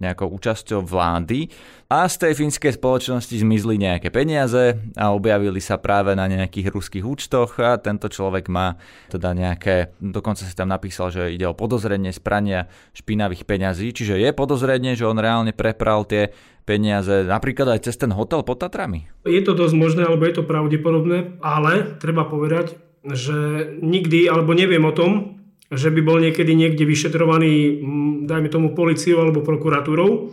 nejakou 0.00 0.32
účasťou 0.32 0.80
vlády 0.80 1.52
a 1.92 2.08
z 2.08 2.16
tej 2.16 2.32
fínskej 2.40 2.80
spoločnosti 2.80 3.36
zmizli 3.36 3.76
nejaké 3.76 4.08
peniaze 4.08 4.80
a 4.96 5.12
objavili 5.12 5.60
sa 5.60 5.76
práve 5.76 6.16
na 6.16 6.24
nejakých 6.24 6.72
ruských 6.72 7.04
účtoch 7.04 7.60
a 7.60 7.76
tento 7.76 8.08
človek 8.08 8.48
má 8.48 8.80
teda 9.12 9.36
nejaké, 9.36 9.92
dokonca 10.00 10.48
si 10.48 10.56
tam 10.56 10.72
napísal, 10.72 11.12
že 11.12 11.28
ide 11.28 11.44
o 11.44 11.52
podozrenie 11.52 12.08
sprania 12.08 12.72
špinavých 12.96 13.44
peňazí, 13.44 13.92
čiže 13.92 14.16
je 14.16 14.30
podozrenie, 14.32 14.96
že 14.96 15.04
on 15.04 15.20
reálne 15.20 15.52
prepral 15.52 16.08
tie 16.08 16.32
peniaze, 16.64 17.24
napríklad 17.24 17.76
aj 17.76 17.88
cez 17.88 17.96
ten 17.96 18.12
hotel 18.12 18.44
pod 18.44 18.60
Tatrami? 18.60 19.08
Je 19.24 19.40
to 19.40 19.56
dosť 19.56 19.72
možné, 19.76 20.02
alebo 20.04 20.28
je 20.28 20.36
to 20.36 20.44
pravdepodobné, 20.44 21.40
ale 21.40 21.96
treba 21.96 22.28
povedať, 22.28 22.87
že 23.06 23.72
nikdy, 23.78 24.26
alebo 24.26 24.54
neviem 24.54 24.82
o 24.84 24.94
tom, 24.94 25.38
že 25.68 25.92
by 25.92 26.00
bol 26.00 26.18
niekedy 26.18 26.56
niekde 26.56 26.88
vyšetrovaný, 26.88 27.84
dajme 28.24 28.48
tomu 28.48 28.72
policiou 28.72 29.20
alebo 29.20 29.44
prokuratúrou. 29.44 30.32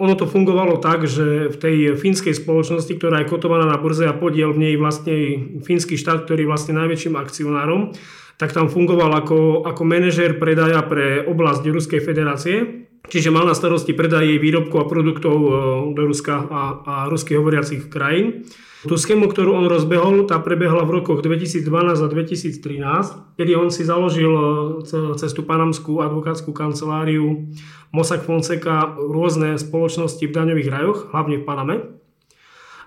Ono 0.00 0.14
to 0.16 0.24
fungovalo 0.24 0.80
tak, 0.80 1.04
že 1.04 1.52
v 1.52 1.56
tej 1.58 1.76
fínskej 1.98 2.32
spoločnosti, 2.32 2.90
ktorá 2.96 3.22
je 3.22 3.30
kotovaná 3.30 3.68
na 3.68 3.76
burze 3.76 4.08
a 4.08 4.16
podiel 4.16 4.54
v 4.54 4.70
nej 4.70 4.74
vlastne 4.80 5.14
fínsky 5.62 6.00
štát, 6.00 6.24
ktorý 6.24 6.46
je 6.46 6.50
vlastne 6.50 6.74
najväčším 6.78 7.14
akcionárom, 7.18 7.92
tak 8.40 8.56
tam 8.56 8.72
fungoval 8.72 9.12
ako, 9.22 9.62
ako 9.68 9.82
manažér 9.84 10.40
predaja 10.40 10.82
pre 10.82 11.22
oblasť 11.22 11.62
Ruskej 11.62 12.00
federácie. 12.02 12.81
Čiže 13.10 13.34
mal 13.34 13.50
na 13.50 13.54
starosti 13.58 13.90
predaj 13.90 14.24
jej 14.24 14.38
výrobkov 14.38 14.78
a 14.78 14.90
produktov 14.90 15.36
e, 15.42 15.50
do 15.98 16.02
Ruska 16.06 16.46
a, 16.46 16.62
a 16.86 16.94
ruských 17.10 17.38
hovoriacich 17.38 17.90
krajín. 17.90 18.46
Tú 18.82 18.98
schému, 18.98 19.30
ktorú 19.30 19.54
on 19.54 19.70
rozbehol, 19.70 20.26
tá 20.26 20.42
prebehla 20.42 20.82
v 20.82 20.98
rokoch 20.98 21.22
2012 21.22 21.62
a 22.02 22.08
2013, 22.10 23.38
kedy 23.38 23.52
on 23.54 23.70
si 23.70 23.82
založil 23.86 24.30
e, 24.30 24.42
cez 25.18 25.30
tú 25.34 25.42
panamskú 25.42 25.98
advokátskú 26.02 26.54
kanceláriu 26.54 27.50
Mossack 27.90 28.22
Fonseca 28.22 28.94
rôzne 28.94 29.58
spoločnosti 29.58 30.22
v 30.22 30.34
daňových 30.34 30.68
rajoch, 30.70 30.98
hlavne 31.10 31.42
v 31.42 31.46
Paname. 31.46 31.76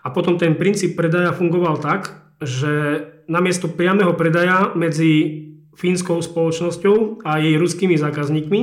A 0.03 0.07
potom 0.11 0.39
ten 0.39 0.55
princíp 0.55 0.95
predaja 0.95 1.35
fungoval 1.35 1.79
tak, 1.79 2.11
že 2.39 3.03
namiesto 3.27 3.71
priameho 3.71 4.15
predaja 4.15 4.71
medzi 4.75 5.43
fínskou 5.75 6.23
spoločnosťou 6.23 7.25
a 7.27 7.39
jej 7.39 7.55
ruskými 7.59 7.99
zákazníkmi 7.99 8.61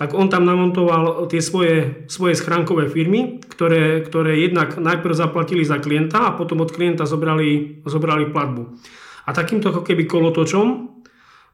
tak 0.00 0.16
on 0.16 0.32
tam 0.32 0.48
namontoval 0.48 1.28
tie 1.28 1.44
svoje, 1.44 2.08
svoje 2.08 2.32
schránkové 2.32 2.88
firmy, 2.88 3.36
ktoré, 3.44 4.00
ktoré 4.00 4.40
jednak 4.40 4.80
najprv 4.80 5.12
zaplatili 5.12 5.60
za 5.60 5.76
klienta 5.76 6.32
a 6.32 6.32
potom 6.32 6.64
od 6.64 6.72
klienta 6.72 7.04
zobrali, 7.04 7.84
zobrali 7.84 8.32
platbu. 8.32 8.80
A 9.28 9.36
takýmto 9.36 9.68
ako 9.68 9.84
keby 9.84 10.08
kolotočom 10.08 10.88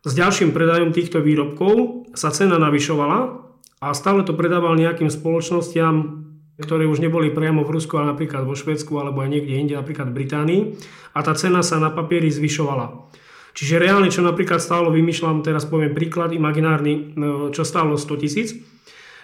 s 0.07 0.13
ďalším 0.15 0.55
predajom 0.55 0.95
týchto 0.95 1.19
výrobkov 1.19 2.07
sa 2.15 2.31
cena 2.31 2.55
navyšovala 2.63 3.51
a 3.83 3.87
stále 3.91 4.23
to 4.23 4.39
predával 4.39 4.79
nejakým 4.79 5.11
spoločnostiam, 5.11 6.23
ktoré 6.63 6.87
už 6.87 7.03
neboli 7.03 7.35
priamo 7.35 7.67
v 7.67 7.83
Rusku, 7.83 7.99
ale 7.99 8.15
napríklad 8.15 8.47
vo 8.47 8.55
Švedsku 8.55 8.95
alebo 8.95 9.27
aj 9.27 9.31
niekde 9.35 9.59
inde, 9.59 9.75
napríklad 9.75 10.15
v 10.15 10.23
Británii. 10.23 10.61
A 11.19 11.27
tá 11.27 11.35
cena 11.35 11.67
sa 11.67 11.83
na 11.83 11.91
papieri 11.91 12.31
zvyšovala. 12.31 13.11
Čiže 13.57 13.81
reálne, 13.81 14.13
čo 14.13 14.21
napríklad 14.21 14.61
stálo, 14.61 14.93
vymýšľam, 14.93 15.41
teraz 15.41 15.65
poviem 15.65 15.97
príklad 15.97 16.37
imaginárny, 16.37 17.17
no, 17.17 17.49
čo 17.49 17.65
stálo 17.65 17.97
100 17.97 18.21
tisíc, 18.21 18.53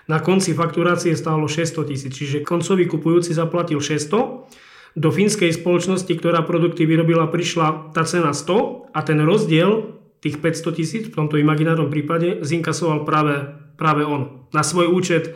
na 0.09 0.25
konci 0.25 0.57
fakturácie 0.57 1.13
stálo 1.13 1.45
600 1.45 1.85
tisíc, 1.93 2.13
čiže 2.17 2.41
koncový 2.41 2.89
kupujúci 2.89 3.37
zaplatil 3.37 3.79
600, 3.79 4.97
do 4.97 5.09
fínskej 5.09 5.53
spoločnosti, 5.53 6.09
ktorá 6.09 6.45
produkty 6.45 6.85
vyrobila, 6.85 7.29
prišla 7.29 7.93
tá 7.97 8.05
cena 8.05 8.33
100 8.33 8.93
a 8.93 9.01
ten 9.05 9.21
rozdiel 9.25 10.01
tých 10.21 10.41
500 10.41 10.79
tisíc, 10.79 11.05
v 11.09 11.17
tomto 11.17 11.41
imaginárnom 11.41 11.89
prípade, 11.89 12.41
zinkasoval 12.45 13.05
práve, 13.09 13.53
práve 13.81 14.05
on. 14.05 14.49
Na 14.53 14.61
svoj 14.61 14.93
účet 14.93 15.33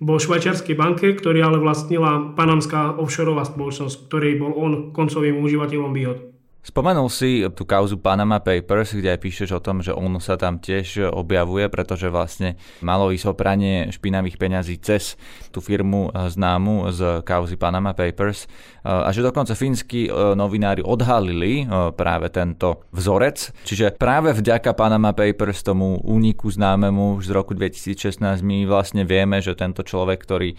vo 0.00 0.16
švajčiarskej 0.16 0.76
banke, 0.76 1.12
ktorý 1.12 1.44
ale 1.44 1.58
vlastnila 1.60 2.32
panamská 2.36 2.96
offshoreová 2.96 3.44
spoločnosť, 3.44 4.08
ktorej 4.08 4.40
bol 4.40 4.52
on 4.56 4.72
koncovým 4.96 5.40
užívateľom 5.40 5.92
výhod. 5.92 6.39
Spomenul 6.60 7.08
si 7.08 7.40
tú 7.56 7.64
kauzu 7.64 7.96
Panama 7.96 8.36
Papers, 8.36 8.92
kde 8.92 9.16
aj 9.16 9.20
píšeš 9.24 9.56
o 9.56 9.64
tom, 9.64 9.80
že 9.80 9.96
on 9.96 10.12
sa 10.20 10.36
tam 10.36 10.60
tiež 10.60 11.08
objavuje, 11.08 11.64
pretože 11.72 12.12
vlastne 12.12 12.60
malo 12.84 13.08
ísť 13.08 13.32
o 13.32 13.34
pranie 13.34 13.88
špinavých 13.88 14.36
peňazí 14.36 14.76
cez 14.76 15.16
tú 15.48 15.64
firmu 15.64 16.12
eh, 16.12 16.28
známu 16.28 16.92
z 16.92 17.00
kauzy 17.24 17.56
Panama 17.56 17.96
Papers 17.96 18.44
eh, 18.44 18.92
a 18.92 19.08
že 19.08 19.24
dokonca 19.24 19.56
fínsky 19.56 20.12
eh, 20.12 20.36
novinári 20.36 20.84
odhalili 20.84 21.64
práve 21.96 22.28
tento 22.28 22.84
vzorec. 22.92 23.56
Čiže 23.64 23.96
práve 23.96 24.36
vďaka 24.36 24.76
Panama 24.76 25.16
Papers, 25.16 25.64
tomu 25.64 25.96
úniku 26.04 26.52
známemu 26.52 27.24
z 27.24 27.28
roku 27.32 27.56
2016, 27.56 28.20
my 28.44 28.68
vlastne 28.68 29.08
vieme, 29.08 29.40
že 29.40 29.56
tento 29.56 29.80
človek, 29.80 30.20
ktorý 30.28 30.52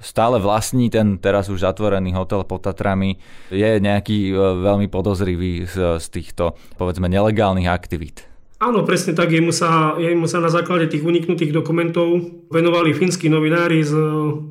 stále 0.00 0.40
vlastní 0.40 0.88
ten 0.88 1.20
teraz 1.20 1.52
už 1.52 1.60
zatvorený 1.60 2.16
hotel 2.16 2.42
pod 2.48 2.64
Tatrami, 2.64 3.20
je 3.52 3.78
nejaký 3.78 4.32
e, 4.32 4.34
veľmi 4.64 4.88
podozrivý 4.88 5.68
z, 5.68 6.00
z 6.00 6.06
týchto, 6.08 6.56
povedzme, 6.80 7.06
nelegálnych 7.06 7.68
aktivít. 7.68 8.24
Áno, 8.60 8.84
presne 8.84 9.16
tak. 9.16 9.32
Jemu 9.32 9.56
sa, 9.56 9.96
jemu 9.96 10.28
sa 10.28 10.36
na 10.44 10.52
základe 10.52 10.84
tých 10.92 11.00
uniknutých 11.00 11.48
dokumentov 11.48 12.20
venovali 12.52 12.92
fínsky 12.92 13.32
novinári 13.32 13.80
z 13.80 13.96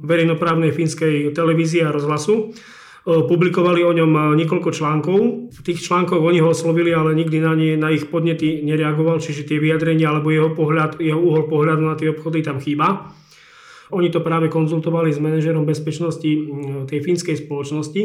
verejnoprávnej 0.01 0.74
fínskej 0.74 1.29
televízie 1.38 1.86
a 1.86 1.94
rozhlasu. 1.94 2.50
E, 2.50 2.53
publikovali 3.06 3.86
o 3.86 3.94
ňom 3.94 4.34
niekoľko 4.34 4.70
článkov. 4.74 5.20
V 5.53 5.60
tých 5.62 5.86
článkoch 5.86 6.22
oni 6.22 6.41
ho 6.41 6.50
oslovili, 6.50 6.89
ale 6.89 7.13
nikdy 7.13 7.38
na, 7.38 7.53
nie, 7.53 7.77
na 7.77 7.94
ich 7.94 8.10
podnety 8.10 8.65
nereagoval, 8.65 9.22
čiže 9.22 9.46
tie 9.46 9.62
vyjadrenia 9.62 10.10
alebo 10.10 10.34
jeho, 10.34 10.58
pohľad, 10.58 10.98
jeho 10.98 11.22
uhol 11.22 11.46
pohľadu 11.46 11.84
na 11.86 11.94
tie 11.94 12.10
obchody 12.10 12.41
tam 12.41 12.58
chýba. 12.58 13.13
Oni 13.89 14.13
to 14.13 14.22
práve 14.22 14.50
konzultovali 14.53 15.10
s 15.10 15.17
manažerom 15.17 15.65
bezpečnosti 15.65 16.29
tej 16.86 17.00
fínskej 17.01 17.46
spoločnosti, 17.46 18.01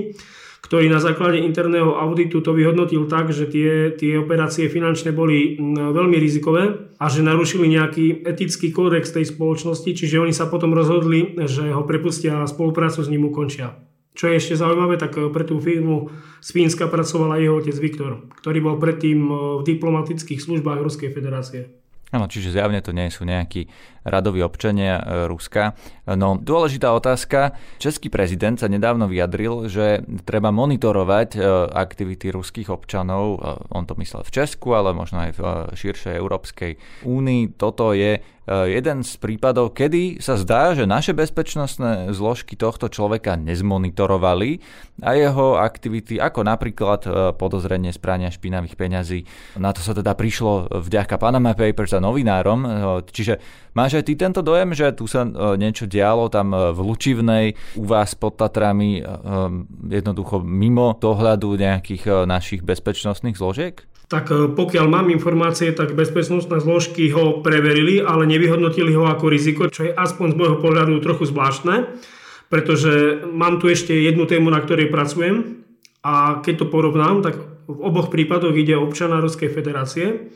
ktorý 0.64 0.88
na 0.88 0.96
základe 0.96 1.44
interného 1.44 2.00
auditu 2.00 2.40
to 2.40 2.56
vyhodnotil 2.56 3.04
tak, 3.04 3.36
že 3.36 3.44
tie, 3.52 3.92
tie 3.92 4.16
operácie 4.16 4.72
finančné 4.72 5.12
boli 5.12 5.60
veľmi 5.60 6.16
rizikové 6.16 6.88
a 6.96 7.12
že 7.12 7.20
narušili 7.20 7.68
nejaký 7.68 8.24
etický 8.24 8.72
kódex 8.72 9.12
tej 9.12 9.28
spoločnosti, 9.28 9.92
čiže 9.92 10.24
oni 10.24 10.32
sa 10.32 10.48
potom 10.48 10.72
rozhodli, 10.72 11.36
že 11.44 11.68
ho 11.68 11.84
prepustia 11.84 12.40
a 12.40 12.48
spoluprácu 12.48 13.04
s 13.04 13.12
ním 13.12 13.28
ukončia. 13.28 13.76
Čo 14.16 14.32
je 14.32 14.40
ešte 14.40 14.56
zaujímavé, 14.56 14.96
tak 14.96 15.20
pre 15.36 15.44
tú 15.44 15.60
firmu 15.60 16.08
z 16.40 16.48
Fínska 16.48 16.88
pracoval 16.88 17.36
aj 17.36 17.40
jeho 17.44 17.58
otec 17.60 17.76
Viktor, 17.76 18.12
ktorý 18.40 18.58
bol 18.64 18.80
predtým 18.80 19.20
v 19.60 19.62
diplomatických 19.68 20.40
službách 20.40 20.80
Ruskej 20.80 21.12
federácie. 21.12 21.83
Áno, 22.14 22.30
čiže 22.30 22.54
zjavne 22.54 22.78
to 22.78 22.94
nie 22.94 23.10
sú 23.10 23.26
nejakí 23.26 23.66
radoví 24.06 24.38
občania 24.38 25.02
e, 25.02 25.26
Ruska. 25.26 25.74
No, 26.06 26.38
dôležitá 26.38 26.94
otázka. 26.94 27.58
Český 27.82 28.06
prezident 28.06 28.54
sa 28.54 28.70
nedávno 28.70 29.10
vyjadril, 29.10 29.66
že 29.66 30.06
treba 30.22 30.54
monitorovať 30.54 31.28
e, 31.34 31.38
aktivity 31.74 32.30
ruských 32.30 32.70
občanov. 32.70 33.24
E, 33.34 33.38
on 33.74 33.82
to 33.82 33.98
myslel 33.98 34.22
v 34.22 34.30
Česku, 34.30 34.78
ale 34.78 34.94
možno 34.94 35.26
aj 35.26 35.30
v 35.34 35.42
širšej 35.74 36.14
Európskej 36.14 36.72
únii. 37.02 37.58
Toto 37.58 37.90
je 37.90 38.22
jeden 38.48 39.00
z 39.00 39.12
prípadov, 39.16 39.72
kedy 39.72 40.20
sa 40.20 40.36
zdá, 40.36 40.76
že 40.76 40.84
naše 40.84 41.16
bezpečnostné 41.16 42.12
zložky 42.12 42.60
tohto 42.60 42.92
človeka 42.92 43.40
nezmonitorovali 43.40 44.60
a 45.00 45.16
jeho 45.16 45.56
aktivity, 45.56 46.20
ako 46.20 46.44
napríklad 46.44 47.00
podozrenie 47.40 47.90
z 47.90 47.98
špinavých 48.36 48.76
peňazí. 48.76 49.20
Na 49.56 49.72
to 49.72 49.80
sa 49.80 49.96
teda 49.96 50.12
prišlo 50.12 50.68
vďaka 50.70 51.16
Panama 51.16 51.56
Papers 51.56 51.96
a 51.96 52.04
novinárom. 52.04 52.60
E, 52.62 52.68
čiže 53.08 53.40
máš 53.72 53.96
aj 53.96 54.04
ty 54.06 54.12
tento 54.14 54.44
dojem, 54.44 54.76
že 54.76 54.92
tu 54.92 55.08
sa 55.08 55.24
niečo 55.56 55.88
dialo 55.88 56.28
tam 56.28 56.52
v 56.52 56.78
Lučivnej, 56.84 57.56
u 57.80 57.84
vás 57.88 58.12
pod 58.12 58.36
Tatrami, 58.36 59.00
jednoducho 59.88 60.44
mimo 60.44 60.94
dohľadu 61.00 61.56
nejakých 61.56 62.28
našich 62.28 62.60
bezpečnostných 62.60 63.40
zložiek? 63.40 63.93
Tak 64.14 64.30
pokiaľ 64.54 64.86
mám 64.86 65.10
informácie, 65.10 65.74
tak 65.74 65.98
bezpečnostné 65.98 66.62
zložky 66.62 67.10
ho 67.10 67.42
preverili, 67.42 67.98
ale 67.98 68.30
nevyhodnotili 68.30 68.94
ho 68.94 69.10
ako 69.10 69.26
riziko, 69.26 69.66
čo 69.66 69.90
je 69.90 69.92
aspoň 69.92 70.26
z 70.30 70.38
môjho 70.38 70.56
pohľadu 70.62 71.02
trochu 71.02 71.26
zvláštne, 71.34 71.98
pretože 72.46 73.26
mám 73.26 73.58
tu 73.58 73.66
ešte 73.66 73.90
jednu 73.90 74.22
tému, 74.30 74.54
na 74.54 74.62
ktorej 74.62 74.94
pracujem 74.94 75.66
a 76.06 76.38
keď 76.46 76.62
to 76.62 76.66
porovnám, 76.70 77.26
tak 77.26 77.42
v 77.66 77.78
oboch 77.82 78.14
prípadoch 78.14 78.54
ide 78.54 78.78
o 78.78 78.86
občana 78.86 79.18
Ruskej 79.18 79.50
federácie. 79.50 80.30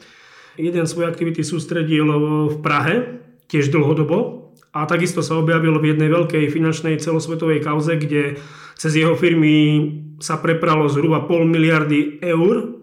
Jeden 0.59 0.91
svoje 0.91 1.07
aktivity 1.07 1.47
sústredil 1.47 2.11
v 2.51 2.57
Prahe, 2.59 3.23
tiež 3.47 3.71
dlhodobo, 3.71 4.51
a 4.75 4.91
takisto 4.91 5.23
sa 5.23 5.39
objavil 5.39 5.79
v 5.79 5.95
jednej 5.95 6.11
veľkej 6.11 6.51
finančnej 6.51 6.99
celosvetovej 6.99 7.63
kauze, 7.63 7.95
kde 7.95 8.43
cez 8.75 8.93
jeho 8.99 9.15
firmy 9.15 9.87
sa 10.19 10.35
prepralo 10.43 10.91
zhruba 10.91 11.31
pol 11.31 11.47
miliardy 11.47 12.19
eur. 12.27 12.78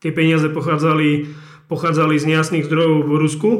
Tie 0.00 0.16
peniaze 0.16 0.48
pochádzali, 0.48 1.28
pochádzali 1.68 2.16
z 2.16 2.24
nejasných 2.32 2.64
zdrojov 2.64 3.04
v 3.04 3.12
Rusku 3.20 3.50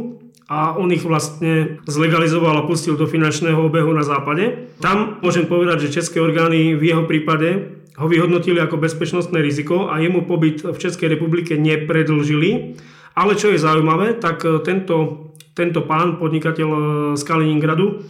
a 0.49 0.73
on 0.73 0.88
ich 0.88 1.04
vlastne 1.04 1.85
zlegalizoval 1.85 2.64
a 2.64 2.64
pustil 2.64 2.97
do 2.97 3.04
finančného 3.04 3.61
obehu 3.61 3.92
na 3.92 4.00
západe. 4.00 4.73
Tam 4.80 5.20
môžem 5.20 5.44
povedať, 5.44 5.85
že 5.85 6.00
české 6.00 6.16
orgány 6.16 6.80
v 6.80 6.97
jeho 6.97 7.04
prípade 7.04 7.76
ho 8.00 8.09
vyhodnotili 8.09 8.56
ako 8.56 8.80
bezpečnostné 8.80 9.37
riziko 9.44 9.92
a 9.92 10.00
jemu 10.00 10.25
pobyt 10.25 10.64
v 10.64 10.80
Českej 10.80 11.12
republike 11.12 11.61
nepredlžili. 11.61 12.80
Ale 13.12 13.37
čo 13.37 13.52
je 13.52 13.61
zaujímavé, 13.61 14.16
tak 14.16 14.40
tento, 14.64 15.28
tento 15.52 15.85
pán, 15.85 16.16
podnikateľ 16.16 16.68
e, 16.73 16.80
z 17.20 17.23
Kaliningradu, 17.26 18.00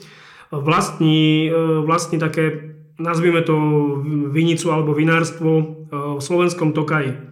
vlastní, 0.55 1.51
e, 1.51 1.83
vlastní 1.83 2.23
také, 2.23 2.79
nazvime 2.95 3.43
to 3.43 3.59
vinicu 4.31 4.71
alebo 4.71 4.95
vinárstvo 4.95 5.51
v 5.91 6.23
slovenskom 6.23 6.71
Tokaji. 6.71 7.30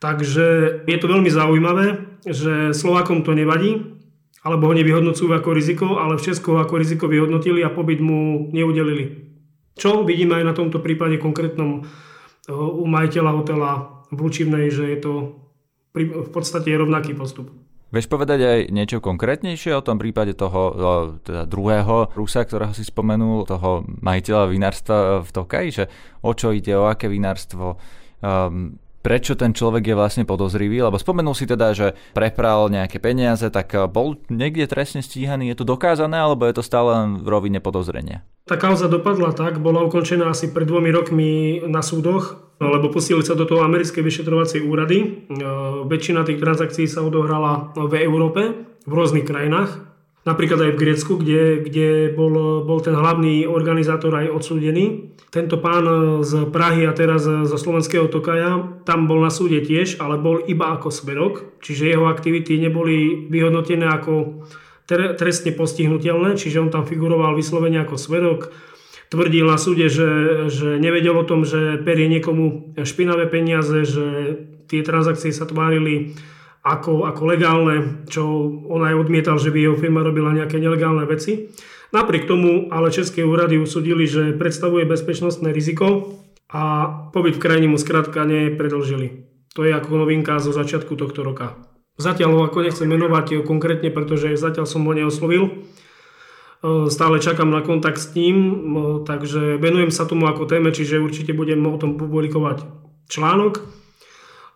Takže 0.00 0.46
je 0.88 0.96
to 0.96 1.06
veľmi 1.06 1.28
zaujímavé, 1.28 1.86
že 2.24 2.72
Slovákom 2.72 3.20
to 3.20 3.36
nevadí, 3.36 4.00
alebo 4.40 4.72
ho 4.72 4.74
nevyhodnocujú 4.74 5.28
ako 5.36 5.52
riziko, 5.52 5.86
ale 6.00 6.16
v 6.16 6.24
Česku 6.24 6.56
ho 6.56 6.58
ako 6.64 6.80
riziko 6.80 7.04
vyhodnotili 7.04 7.60
a 7.60 7.68
pobyt 7.68 8.00
mu 8.00 8.48
neudelili. 8.48 9.28
Čo 9.76 10.08
vidíme 10.08 10.40
aj 10.40 10.44
na 10.48 10.54
tomto 10.56 10.80
prípade 10.80 11.20
konkrétnom 11.20 11.84
eh, 11.84 12.52
u 12.52 12.84
majiteľa 12.88 13.30
hotela 13.36 13.70
v 14.08 14.18
Lučivnej, 14.24 14.72
že 14.72 14.88
je 14.88 14.98
to 14.98 15.12
v 15.94 16.30
podstate 16.32 16.70
rovnaký 16.72 17.12
postup. 17.12 17.52
Vieš 17.90 18.06
povedať 18.06 18.38
aj 18.46 18.58
niečo 18.70 19.02
konkrétnejšie 19.02 19.74
o 19.74 19.82
tom 19.84 20.00
prípade 20.00 20.32
toho 20.32 20.60
eh, 20.72 20.76
teda 21.20 21.44
druhého 21.44 22.16
Rusa, 22.16 22.48
ktorého 22.48 22.72
si 22.72 22.88
spomenul, 22.88 23.44
toho 23.44 23.84
majiteľa 23.84 24.48
vinárstva 24.48 24.96
v 25.20 25.28
Tokaji, 25.28 25.68
že 25.68 25.84
o 26.24 26.32
čo 26.32 26.56
ide, 26.56 26.72
o 26.72 26.88
aké 26.88 27.12
vinárstvo, 27.12 27.76
um, 28.24 28.80
prečo 29.00 29.36
ten 29.36 29.56
človek 29.56 29.92
je 29.92 29.98
vlastne 29.98 30.24
podozrivý, 30.28 30.84
lebo 30.84 31.00
spomenul 31.00 31.32
si 31.32 31.48
teda, 31.48 31.72
že 31.72 31.96
prepral 32.12 32.68
nejaké 32.68 33.00
peniaze, 33.00 33.44
tak 33.48 33.72
eh, 33.74 33.84
bol 33.88 34.20
niekde 34.28 34.68
trestne 34.68 35.00
stíhaný, 35.00 35.52
je 35.52 35.60
to 35.60 35.68
dokázané, 35.68 36.20
alebo 36.20 36.46
je 36.46 36.56
to 36.56 36.64
stále 36.64 37.20
v 37.20 37.26
rovine 37.26 37.58
podozrenia? 37.58 38.22
Tá 38.48 38.58
kauza 38.58 38.90
dopadla 38.90 39.30
tak, 39.36 39.62
bola 39.62 39.84
ukončená 39.84 40.32
asi 40.32 40.50
pred 40.50 40.66
dvomi 40.66 40.90
rokmi 40.90 41.30
na 41.70 41.84
súdoch, 41.84 42.56
lebo 42.60 42.92
pustili 42.92 43.24
sa 43.24 43.38
do 43.38 43.48
toho 43.48 43.64
americké 43.64 44.04
vyšetrovacie 44.04 44.64
úrady. 44.64 44.98
Eh, 45.00 45.44
väčšina 45.88 46.24
tých 46.24 46.40
transakcií 46.40 46.86
sa 46.88 47.00
odohrala 47.00 47.72
v 47.76 48.04
Európe, 48.04 48.40
v 48.84 48.92
rôznych 48.92 49.28
krajinách. 49.28 49.89
Napríklad 50.30 50.62
aj 50.62 50.72
v 50.78 50.80
Grécku, 50.86 51.12
kde, 51.18 51.66
kde 51.66 52.14
bol, 52.14 52.62
bol 52.62 52.78
ten 52.78 52.94
hlavný 52.94 53.50
organizátor 53.50 54.14
aj 54.14 54.30
odsúdený. 54.30 55.10
Tento 55.34 55.58
pán 55.58 55.82
z 56.22 56.46
Prahy 56.54 56.86
a 56.86 56.94
teraz 56.94 57.26
zo 57.26 57.58
slovenského 57.58 58.06
Tokaja, 58.06 58.82
tam 58.86 59.10
bol 59.10 59.18
na 59.26 59.30
súde 59.34 59.58
tiež, 59.58 59.98
ale 59.98 60.22
bol 60.22 60.42
iba 60.46 60.70
ako 60.70 60.90
svedok, 60.94 61.58
čiže 61.58 61.90
jeho 61.90 62.06
aktivity 62.06 62.62
neboli 62.62 63.26
vyhodnotené 63.26 63.90
ako 63.90 64.46
trestne 64.90 65.54
postihnutelné, 65.54 66.34
čiže 66.34 66.62
on 66.62 66.70
tam 66.70 66.86
figuroval 66.86 67.34
vyslovene 67.34 67.82
ako 67.82 67.94
svedok. 67.94 68.54
Tvrdil 69.10 69.46
na 69.46 69.58
súde, 69.58 69.90
že, 69.90 70.46
že 70.46 70.78
nevedel 70.78 71.14
o 71.14 71.26
tom, 71.26 71.42
že 71.42 71.82
perie 71.82 72.06
niekomu 72.06 72.78
špinavé 72.78 73.26
peniaze, 73.26 73.82
že 73.82 74.06
tie 74.70 74.86
transakcie 74.86 75.34
sa 75.34 75.50
tvárili 75.50 76.14
ako, 76.60 77.08
ako 77.08 77.22
legálne, 77.24 78.04
čo 78.08 78.24
on 78.68 78.84
aj 78.84 78.94
odmietal, 79.00 79.40
že 79.40 79.48
by 79.48 79.58
jeho 79.64 79.76
firma 79.80 80.04
robila 80.04 80.36
nejaké 80.36 80.60
nelegálne 80.60 81.08
veci. 81.08 81.48
Napriek 81.90 82.28
tomu 82.28 82.68
ale 82.70 82.92
české 82.92 83.24
úrady 83.24 83.58
usudili, 83.58 84.04
že 84.06 84.36
predstavuje 84.36 84.84
bezpečnostné 84.84 85.50
riziko 85.50 86.20
a 86.52 86.86
pobyt 87.10 87.40
v 87.40 87.42
krajine 87.42 87.66
mu 87.72 87.80
skrátka 87.80 88.22
nepredlžili. 88.28 89.26
To 89.56 89.66
je 89.66 89.74
ako 89.74 90.06
novinka 90.06 90.38
zo 90.38 90.54
začiatku 90.54 90.94
tohto 90.94 91.26
roka. 91.26 91.58
Zatiaľ 91.98 92.30
ho 92.32 92.40
ako 92.46 92.62
nechcem 92.62 92.86
menovať 92.86 93.42
konkrétne, 93.42 93.90
pretože 93.90 94.38
zatiaľ 94.38 94.64
som 94.68 94.86
ho 94.86 94.92
neoslovil. 94.94 95.66
Stále 96.92 97.24
čakám 97.24 97.48
na 97.48 97.64
kontakt 97.64 97.96
s 97.96 98.12
ním, 98.12 98.36
takže 99.08 99.56
venujem 99.56 99.88
sa 99.88 100.04
tomu 100.04 100.28
ako 100.28 100.44
téme, 100.44 100.76
čiže 100.76 101.00
určite 101.00 101.32
budem 101.32 101.64
o 101.64 101.80
tom 101.80 101.96
publikovať 101.96 102.68
článok. 103.08 103.79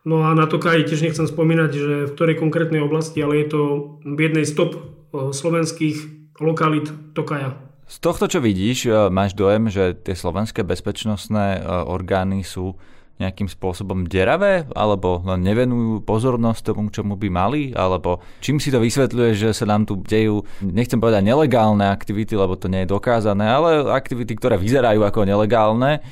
No 0.05 0.21
a 0.21 0.37
na 0.37 0.45
Tokaji 0.45 0.85
tiež 0.85 1.01
nechcem 1.01 1.25
spomínať, 1.25 1.71
že 1.73 1.95
v 2.09 2.15
ktorej 2.15 2.37
konkrétnej 2.37 2.85
oblasti, 2.85 3.25
ale 3.25 3.41
je 3.41 3.47
to 3.49 3.61
v 4.05 4.19
jednej 4.21 4.45
z 4.45 4.53
top 4.53 4.77
slovenských 5.15 5.97
lokalit 6.45 6.93
Tokaja. 7.17 7.57
Z 7.85 8.01
tohto, 8.01 8.29
čo 8.29 8.41
vidíš, 8.41 8.89
e, 8.89 9.13
máš 9.13 9.37
dojem, 9.37 9.69
že 9.69 9.93
tie 9.93 10.17
slovenské 10.17 10.65
bezpečnostné 10.65 11.61
e, 11.61 11.69
orgány 11.85 12.41
sú 12.41 12.81
nejakým 13.15 13.47
spôsobom 13.47 14.11
deravé, 14.11 14.67
alebo 14.75 15.23
len 15.23 15.47
nevenujú 15.47 16.03
pozornosť 16.03 16.75
tomu, 16.75 16.91
čomu 16.91 17.15
by 17.15 17.29
mali, 17.31 17.63
alebo 17.71 18.19
čím 18.43 18.59
si 18.59 18.75
to 18.75 18.83
vysvetľuje, 18.83 19.31
že 19.39 19.55
sa 19.55 19.71
nám 19.71 19.87
tu 19.87 20.03
dejú, 20.03 20.43
nechcem 20.59 20.99
povedať 20.99 21.23
nelegálne 21.23 21.87
aktivity, 21.87 22.35
lebo 22.35 22.59
to 22.59 22.67
nie 22.67 22.83
je 22.83 22.91
dokázané, 22.91 23.47
ale 23.47 23.87
aktivity, 23.95 24.35
ktoré 24.35 24.59
vyzerajú 24.59 25.07
ako 25.07 25.31
nelegálne 25.31 26.03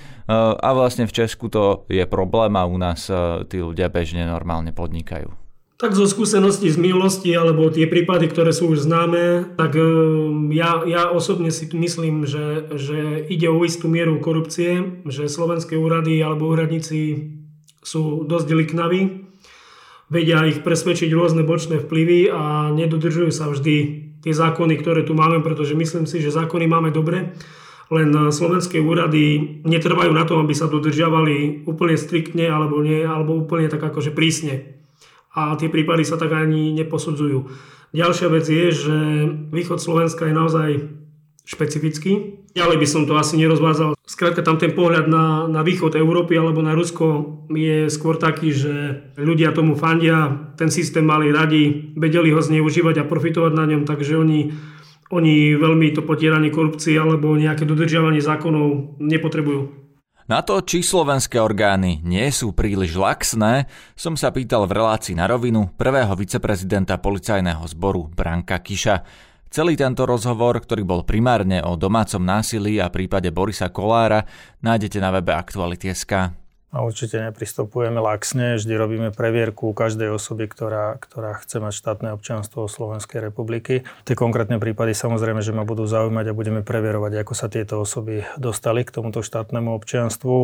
a 0.63 0.69
vlastne 0.71 1.11
v 1.11 1.15
Česku 1.19 1.51
to 1.51 1.83
je 1.91 2.07
problém 2.07 2.55
a 2.55 2.63
u 2.71 2.79
nás 2.79 3.11
tí 3.51 3.59
ľudia 3.59 3.91
bežne 3.91 4.23
normálne 4.23 4.71
podnikajú. 4.71 5.42
Tak 5.83 5.99
zo 5.99 6.07
skúseností 6.07 6.71
z 6.71 6.79
minulosti, 6.79 7.35
alebo 7.35 7.67
tie 7.67 7.91
prípady, 7.91 8.31
ktoré 8.31 8.55
sú 8.55 8.71
už 8.71 8.87
známe, 8.87 9.51
tak 9.59 9.75
e, 9.75 9.83
ja, 10.55 10.87
ja 10.87 11.11
osobne 11.11 11.51
si 11.51 11.67
myslím, 11.75 12.23
že, 12.23 12.71
že 12.79 13.27
ide 13.27 13.51
o 13.51 13.59
istú 13.67 13.91
mieru 13.91 14.23
korupcie, 14.23 15.03
že 15.11 15.27
slovenské 15.27 15.75
úrady 15.75 16.23
alebo 16.23 16.55
úradníci 16.55 17.35
sú 17.83 18.23
dosť 18.23 18.49
liknaví, 18.55 19.27
vedia 20.07 20.47
ich 20.47 20.63
presvedčiť 20.63 21.11
rôzne 21.19 21.43
bočné 21.43 21.83
vplyvy 21.83 22.31
a 22.31 22.71
nedodržujú 22.71 23.35
sa 23.35 23.51
vždy 23.51 23.75
tie 24.23 24.31
zákony, 24.31 24.79
ktoré 24.79 25.03
tu 25.03 25.19
máme, 25.19 25.43
pretože 25.43 25.75
myslím 25.75 26.07
si, 26.07 26.23
že 26.23 26.31
zákony 26.31 26.71
máme 26.71 26.95
dobre, 26.95 27.35
len 27.91 28.31
slovenské 28.31 28.79
úrady 28.79 29.59
netrvajú 29.67 30.15
na 30.15 30.23
tom, 30.31 30.47
aby 30.47 30.55
sa 30.55 30.71
dodržiavali 30.71 31.67
úplne 31.67 31.99
striktne 31.99 32.47
alebo, 32.47 32.79
nie, 32.87 33.03
alebo 33.03 33.35
úplne 33.35 33.67
tak 33.67 33.83
akože 33.83 34.15
prísne 34.15 34.72
a 35.33 35.57
tie 35.57 35.73
prípady 35.73 36.05
sa 36.05 36.21
tak 36.21 36.33
ani 36.33 36.77
neposudzujú. 36.77 37.49
Ďalšia 37.93 38.29
vec 38.33 38.47
je, 38.49 38.67
že 38.73 38.97
východ 39.53 39.81
Slovenska 39.81 40.25
je 40.29 40.35
naozaj 40.37 40.71
špecifický. 41.45 42.41
Ďalej 42.53 42.77
by 42.85 42.87
som 42.89 43.03
to 43.09 43.17
asi 43.17 43.41
nerozvádzal. 43.41 43.97
Skrátka 44.05 44.45
tam 44.45 44.61
ten 44.61 44.77
pohľad 44.77 45.09
na, 45.09 45.49
na 45.49 45.65
východ 45.65 45.97
Európy 45.97 46.37
alebo 46.37 46.61
na 46.61 46.77
Rusko 46.77 47.41
je 47.49 47.89
skôr 47.89 48.21
taký, 48.21 48.53
že 48.53 49.09
ľudia 49.17 49.57
tomu 49.57 49.73
fandia, 49.73 50.53
ten 50.61 50.69
systém 50.69 51.05
mali 51.05 51.33
radi, 51.33 51.93
vedeli 51.97 52.29
ho 52.29 52.41
zneužívať 52.45 53.03
a 53.03 53.09
profitovať 53.09 53.53
na 53.57 53.65
ňom, 53.73 53.83
takže 53.89 54.21
oni, 54.21 54.53
oni 55.09 55.57
veľmi 55.57 55.97
to 55.97 56.05
potieranie 56.05 56.53
korupcie 56.53 56.93
alebo 56.97 57.33
nejaké 57.41 57.65
dodržiavanie 57.65 58.21
zákonov 58.21 59.01
nepotrebujú. 59.01 59.82
Na 60.33 60.41
to, 60.41 60.65
či 60.65 60.81
slovenské 60.81 61.37
orgány 61.37 62.01
nie 62.01 62.25
sú 62.33 62.57
príliš 62.57 62.97
laxné, 62.97 63.69
som 63.93 64.17
sa 64.17 64.33
pýtal 64.33 64.65
v 64.65 64.81
relácii 64.81 65.13
na 65.13 65.29
rovinu 65.29 65.77
prvého 65.77 66.09
viceprezidenta 66.17 66.97
policajného 66.97 67.61
zboru 67.69 68.09
Branka 68.09 68.57
Kiša. 68.57 69.05
Celý 69.53 69.77
tento 69.77 70.09
rozhovor, 70.09 70.57
ktorý 70.57 70.89
bol 70.89 71.05
primárne 71.05 71.61
o 71.61 71.77
domácom 71.77 72.25
násilí 72.25 72.81
a 72.81 72.89
prípade 72.89 73.29
Borisa 73.29 73.69
Kolára, 73.69 74.25
nájdete 74.65 75.05
na 75.05 75.13
webe 75.13 75.37
Aktuality.sk. 75.37 76.42
A 76.73 76.81
určite 76.81 77.21
nepristupujeme 77.21 78.01
laxne, 78.01 78.57
vždy 78.57 78.73
robíme 78.81 79.09
previerku 79.13 79.77
každej 79.77 80.17
osoby, 80.17 80.49
ktorá, 80.49 80.97
ktorá 80.97 81.37
chce 81.45 81.61
mať 81.61 81.77
štátne 81.77 82.09
občianstvo 82.17 82.65
Slovenskej 82.65 83.21
republiky. 83.21 83.85
Tie 84.09 84.17
konkrétne 84.17 84.57
prípady 84.57 84.97
samozrejme, 84.97 85.45
že 85.45 85.53
ma 85.53 85.69
budú 85.69 85.85
zaujímať 85.85 86.33
a 86.33 86.37
budeme 86.37 86.65
previerovať, 86.65 87.13
ako 87.21 87.35
sa 87.37 87.53
tieto 87.53 87.77
osoby 87.77 88.25
dostali 88.41 88.89
k 88.89 88.95
tomuto 88.97 89.21
štátnemu 89.21 89.69
občianstvu. 89.69 90.35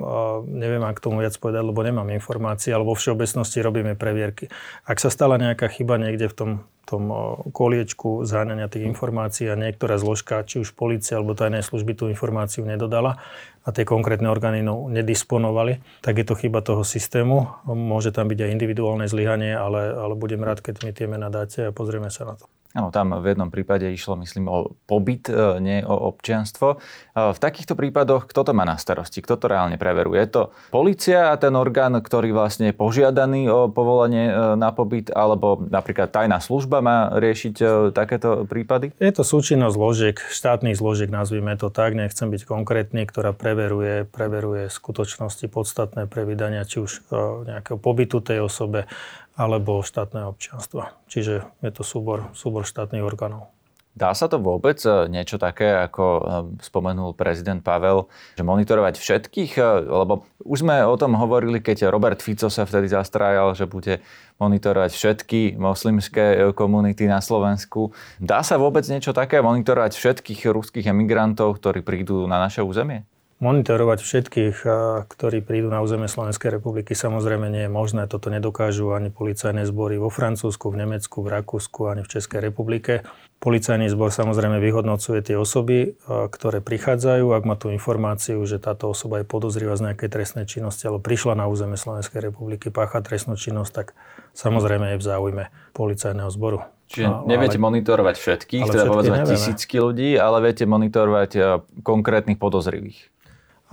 A 0.00 0.40
neviem, 0.48 0.80
ak 0.88 1.04
tomu 1.04 1.20
viac 1.20 1.36
povedať, 1.36 1.60
lebo 1.60 1.84
nemám 1.84 2.08
informácie, 2.16 2.72
ale 2.72 2.88
vo 2.88 2.96
všeobecnosti 2.96 3.60
robíme 3.60 3.92
previerky. 3.92 4.48
Ak 4.88 4.96
sa 5.04 5.12
stala 5.12 5.36
nejaká 5.36 5.68
chyba 5.68 6.00
niekde 6.00 6.32
v 6.32 6.36
tom 6.36 6.50
tom 6.84 7.02
koliečku 7.50 8.28
zháňania 8.28 8.68
tých 8.68 8.84
informácií 8.84 9.48
a 9.48 9.56
niektorá 9.56 9.96
zložka, 9.96 10.44
či 10.44 10.60
už 10.60 10.76
policia 10.76 11.16
alebo 11.16 11.32
tajné 11.32 11.64
služby 11.64 11.96
tú 11.96 12.04
informáciu 12.12 12.68
nedodala, 12.68 13.20
a 13.64 13.72
tie 13.72 13.88
konkrétne 13.88 14.28
orgány 14.28 14.60
no, 14.60 14.92
nedisponovali, 14.92 15.80
tak 16.04 16.20
je 16.20 16.26
to 16.28 16.36
chyba 16.36 16.60
toho 16.60 16.84
systému. 16.84 17.48
Môže 17.64 18.12
tam 18.12 18.28
byť 18.28 18.44
aj 18.44 18.52
individuálne 18.52 19.08
zlyhanie, 19.08 19.56
ale, 19.56 19.88
ale 19.88 20.12
budem 20.12 20.44
rád, 20.44 20.60
keď 20.60 20.84
mi 20.84 20.92
tie 20.92 21.08
mená 21.08 21.32
dáte 21.32 21.64
a 21.64 21.72
pozrieme 21.72 22.12
sa 22.12 22.28
na 22.28 22.36
to. 22.36 22.44
Áno, 22.74 22.90
tam 22.90 23.14
v 23.22 23.30
jednom 23.30 23.54
prípade 23.54 23.86
išlo, 23.86 24.18
myslím, 24.18 24.50
o 24.50 24.74
pobyt, 24.90 25.30
e, 25.30 25.62
nie 25.62 25.86
o 25.86 26.10
občianstvo. 26.10 26.74
E, 26.74 26.76
v 27.14 27.38
takýchto 27.38 27.78
prípadoch, 27.78 28.26
kto 28.26 28.42
to 28.42 28.50
má 28.50 28.66
na 28.66 28.74
starosti? 28.74 29.22
Kto 29.22 29.38
to 29.38 29.46
reálne 29.46 29.78
preveruje? 29.78 30.18
Je 30.18 30.30
to 30.34 30.42
policia 30.74 31.30
a 31.30 31.38
ten 31.38 31.54
orgán, 31.54 31.94
ktorý 32.02 32.34
vlastne 32.34 32.74
je 32.74 32.74
požiadaný 32.74 33.46
o 33.46 33.70
povolenie 33.70 34.26
e, 34.26 34.34
na 34.58 34.74
pobyt, 34.74 35.14
alebo 35.14 35.62
napríklad 35.62 36.10
tajná 36.10 36.42
služba 36.42 36.82
má 36.82 37.14
riešiť 37.14 37.54
takéto 37.94 38.42
prípady? 38.42 38.90
Je 38.98 39.14
to 39.14 39.22
súčinnosť 39.22 39.74
zložiek, 39.78 40.16
štátnych 40.18 40.74
zložiek, 40.74 41.14
nazvime 41.14 41.54
to 41.54 41.70
tak, 41.70 41.94
nechcem 41.94 42.26
byť 42.26 42.42
konkrétny, 42.42 43.06
ktorá 43.06 43.30
preveruje, 43.30 44.02
preveruje 44.02 44.66
skutočnosti 44.66 45.46
podstatné 45.46 46.10
pre 46.10 46.26
vydania 46.26 46.66
či 46.66 46.82
už 46.82 47.06
nejakého 47.46 47.78
pobytu 47.78 48.18
tej 48.18 48.42
osobe, 48.42 48.90
alebo 49.34 49.82
štátneho 49.82 50.30
občianstva. 50.30 50.94
Čiže 51.10 51.46
je 51.62 51.70
to 51.74 51.82
súbor, 51.82 52.30
súbor 52.34 52.62
štátnych 52.66 53.02
orgánov. 53.02 53.54
Dá 53.94 54.10
sa 54.10 54.26
to 54.26 54.42
vôbec 54.42 54.74
e, 54.82 55.06
niečo 55.06 55.38
také, 55.38 55.70
ako 55.70 56.02
e, 56.02 56.22
spomenul 56.66 57.14
prezident 57.14 57.62
Pavel, 57.62 58.10
že 58.34 58.42
monitorovať 58.42 58.98
všetkých? 58.98 59.52
E, 59.54 59.62
lebo 59.86 60.26
už 60.42 60.66
sme 60.66 60.82
o 60.82 60.98
tom 60.98 61.14
hovorili, 61.14 61.62
keď 61.62 61.94
Robert 61.94 62.18
Fico 62.18 62.50
sa 62.50 62.66
vtedy 62.66 62.90
zastrájal, 62.90 63.54
že 63.54 63.70
bude 63.70 64.02
monitorovať 64.42 64.90
všetky 64.98 65.40
moslimské 65.54 66.50
komunity 66.58 67.06
na 67.06 67.22
Slovensku. 67.22 67.94
Dá 68.18 68.42
sa 68.42 68.58
vôbec 68.58 68.82
niečo 68.90 69.14
také 69.14 69.38
monitorovať 69.38 69.94
všetkých 69.94 70.50
ruských 70.50 70.90
emigrantov, 70.90 71.62
ktorí 71.62 71.86
prídu 71.86 72.26
na 72.26 72.42
naše 72.42 72.66
územie? 72.66 73.06
Monitorovať 73.44 74.00
všetkých, 74.00 74.56
ktorí 75.04 75.44
prídu 75.44 75.68
na 75.68 75.84
územie 75.84 76.08
Slovenskej 76.08 76.48
republiky, 76.48 76.96
samozrejme 76.96 77.52
nie 77.52 77.68
je 77.68 77.70
možné. 77.70 78.08
Toto 78.08 78.32
nedokážu 78.32 78.96
ani 78.96 79.12
policajné 79.12 79.68
zbory 79.68 80.00
vo 80.00 80.08
Francúzsku, 80.08 80.72
v 80.72 80.80
Nemecku, 80.80 81.20
v 81.20 81.28
Rakúsku, 81.28 81.92
ani 81.92 82.00
v 82.00 82.08
Českej 82.08 82.40
republike. 82.40 83.04
Policajný 83.44 83.92
zbor 83.92 84.16
samozrejme 84.16 84.64
vyhodnocuje 84.64 85.20
tie 85.20 85.36
osoby, 85.36 85.92
ktoré 86.08 86.64
prichádzajú. 86.64 87.36
Ak 87.36 87.44
má 87.44 87.60
tú 87.60 87.68
informáciu, 87.68 88.40
že 88.48 88.56
táto 88.56 88.88
osoba 88.88 89.20
je 89.20 89.28
podozrivá 89.28 89.76
z 89.76 89.92
nejakej 89.92 90.08
trestnej 90.08 90.48
činnosti 90.48 90.88
alebo 90.88 91.04
prišla 91.04 91.36
na 91.36 91.44
územie 91.44 91.76
Slovenskej 91.76 92.24
republiky 92.24 92.72
páchať 92.72 93.12
trestnú 93.12 93.36
činnosť, 93.36 93.72
tak 93.76 93.92
samozrejme 94.32 94.96
je 94.96 94.98
v 94.98 95.04
záujme 95.04 95.44
policajného 95.76 96.32
zboru. 96.32 96.64
Čiže 96.88 97.12
no, 97.12 97.28
neviete 97.28 97.60
ale, 97.60 97.64
monitorovať 97.68 98.16
všetkých, 98.16 98.72
teda 98.72 98.88
povedzme 98.88 99.28
tisícky 99.28 99.76
ľudí, 99.84 100.16
ale 100.16 100.40
viete 100.40 100.64
monitorovať 100.64 101.60
konkrétnych 101.84 102.40
podozrivých. 102.40 103.12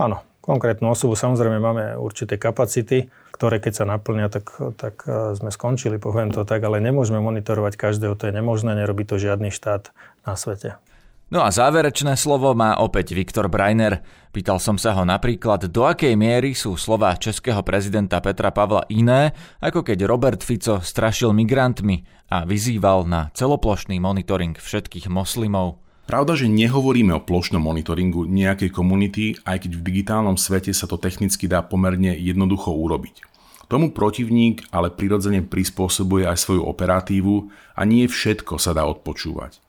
Áno, 0.02 0.26
konkrétnu 0.42 0.90
osobu. 0.90 1.14
Samozrejme 1.14 1.62
máme 1.62 1.84
určité 1.94 2.42
kapacity, 2.42 3.06
ktoré 3.38 3.62
keď 3.62 3.74
sa 3.74 3.86
naplnia, 3.86 4.34
tak, 4.34 4.50
tak 4.82 5.06
e, 5.06 5.38
sme 5.38 5.54
skončili, 5.54 6.02
poviem 6.02 6.34
to 6.34 6.42
tak, 6.42 6.66
ale 6.66 6.82
nemôžeme 6.82 7.22
monitorovať 7.22 7.78
každého, 7.78 8.18
to 8.18 8.26
je 8.26 8.34
nemožné, 8.34 8.74
nerobí 8.74 9.06
to 9.06 9.22
žiadny 9.22 9.54
štát 9.54 9.94
na 10.26 10.34
svete. 10.34 10.82
No 11.32 11.48
a 11.48 11.50
záverečné 11.54 12.20
slovo 12.20 12.52
má 12.52 12.76
opäť 12.76 13.16
Viktor 13.16 13.48
Breiner. 13.48 14.04
Pýtal 14.36 14.60
som 14.60 14.76
sa 14.76 14.92
ho 15.00 15.08
napríklad, 15.08 15.72
do 15.72 15.88
akej 15.88 16.20
miery 16.20 16.52
sú 16.52 16.76
slova 16.76 17.16
českého 17.16 17.64
prezidenta 17.64 18.20
Petra 18.20 18.52
Pavla 18.52 18.84
iné, 18.92 19.32
ako 19.64 19.80
keď 19.80 20.04
Robert 20.12 20.44
Fico 20.44 20.84
strašil 20.84 21.32
migrantmi 21.32 22.04
a 22.28 22.44
vyzýval 22.44 23.08
na 23.08 23.32
celoplošný 23.32 23.96
monitoring 24.04 24.60
všetkých 24.60 25.08
moslimov. 25.08 25.81
Pravda, 26.12 26.36
že 26.36 26.52
nehovoríme 26.52 27.16
o 27.16 27.24
plošnom 27.24 27.64
monitoringu 27.64 28.28
nejakej 28.28 28.68
komunity, 28.76 29.40
aj 29.48 29.64
keď 29.64 29.72
v 29.80 29.86
digitálnom 29.88 30.36
svete 30.36 30.76
sa 30.76 30.84
to 30.84 31.00
technicky 31.00 31.48
dá 31.48 31.64
pomerne 31.64 32.12
jednoducho 32.20 32.68
urobiť. 32.68 33.24
Tomu 33.72 33.96
protivník 33.96 34.68
ale 34.76 34.92
prirodzene 34.92 35.40
prispôsobuje 35.40 36.28
aj 36.28 36.36
svoju 36.36 36.68
operatívu 36.68 37.48
a 37.80 37.88
nie 37.88 38.12
všetko 38.12 38.60
sa 38.60 38.76
dá 38.76 38.84
odpočúvať. 38.92 39.64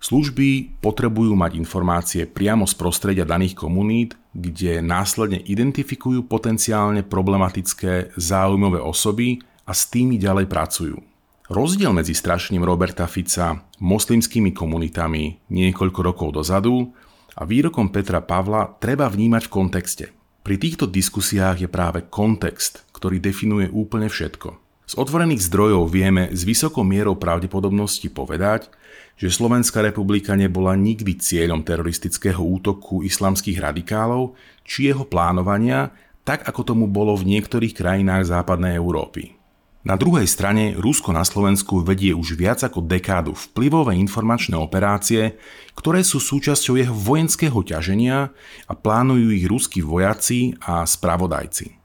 Služby 0.00 0.80
potrebujú 0.80 1.36
mať 1.36 1.60
informácie 1.60 2.24
priamo 2.24 2.64
z 2.64 2.72
prostredia 2.72 3.28
daných 3.28 3.60
komunít, 3.60 4.16
kde 4.32 4.80
následne 4.80 5.44
identifikujú 5.44 6.24
potenciálne 6.24 7.04
problematické 7.04 8.16
záujmové 8.16 8.80
osoby 8.80 9.44
a 9.68 9.76
s 9.76 9.92
tými 9.92 10.16
ďalej 10.16 10.48
pracujú. 10.48 11.15
Rozdiel 11.46 11.94
medzi 11.94 12.10
strašením 12.10 12.66
Roberta 12.66 13.06
Fica 13.06 13.62
moslimskými 13.78 14.50
komunitami 14.50 15.46
niekoľko 15.46 16.00
rokov 16.02 16.28
dozadu 16.34 16.90
a 17.38 17.46
výrokom 17.46 17.94
Petra 17.94 18.18
Pavla 18.18 18.74
treba 18.82 19.06
vnímať 19.06 19.46
v 19.46 19.54
kontexte. 19.54 20.04
Pri 20.42 20.58
týchto 20.58 20.90
diskusiách 20.90 21.62
je 21.62 21.70
práve 21.70 22.02
kontext, 22.10 22.90
ktorý 22.90 23.22
definuje 23.22 23.70
úplne 23.70 24.10
všetko. 24.10 24.58
Z 24.90 24.98
otvorených 24.98 25.46
zdrojov 25.46 25.86
vieme 25.86 26.34
s 26.34 26.42
vysokou 26.42 26.82
mierou 26.82 27.14
pravdepodobnosti 27.14 28.10
povedať, 28.10 28.66
že 29.14 29.30
Slovenská 29.30 29.86
republika 29.86 30.34
nebola 30.34 30.74
nikdy 30.74 31.14
cieľom 31.14 31.62
teroristického 31.62 32.42
útoku 32.42 33.06
islamských 33.06 33.62
radikálov 33.62 34.34
či 34.66 34.90
jeho 34.90 35.06
plánovania, 35.06 35.94
tak 36.26 36.42
ako 36.42 36.74
tomu 36.74 36.90
bolo 36.90 37.14
v 37.14 37.38
niektorých 37.38 37.70
krajinách 37.70 38.34
západnej 38.34 38.74
Európy. 38.74 39.45
Na 39.86 39.94
druhej 39.94 40.26
strane 40.26 40.74
Rusko 40.74 41.14
na 41.14 41.22
Slovensku 41.22 41.78
vedie 41.78 42.10
už 42.10 42.34
viac 42.34 42.58
ako 42.58 42.82
dekádu 42.82 43.38
vplyvové 43.38 43.94
informačné 44.02 44.58
operácie, 44.58 45.38
ktoré 45.78 46.02
sú 46.02 46.18
súčasťou 46.18 46.74
jeho 46.74 46.90
vojenského 46.90 47.54
ťaženia 47.62 48.34
a 48.66 48.72
plánujú 48.74 49.30
ich 49.30 49.46
ruskí 49.46 49.86
vojaci 49.86 50.58
a 50.58 50.82
spravodajci. 50.82 51.78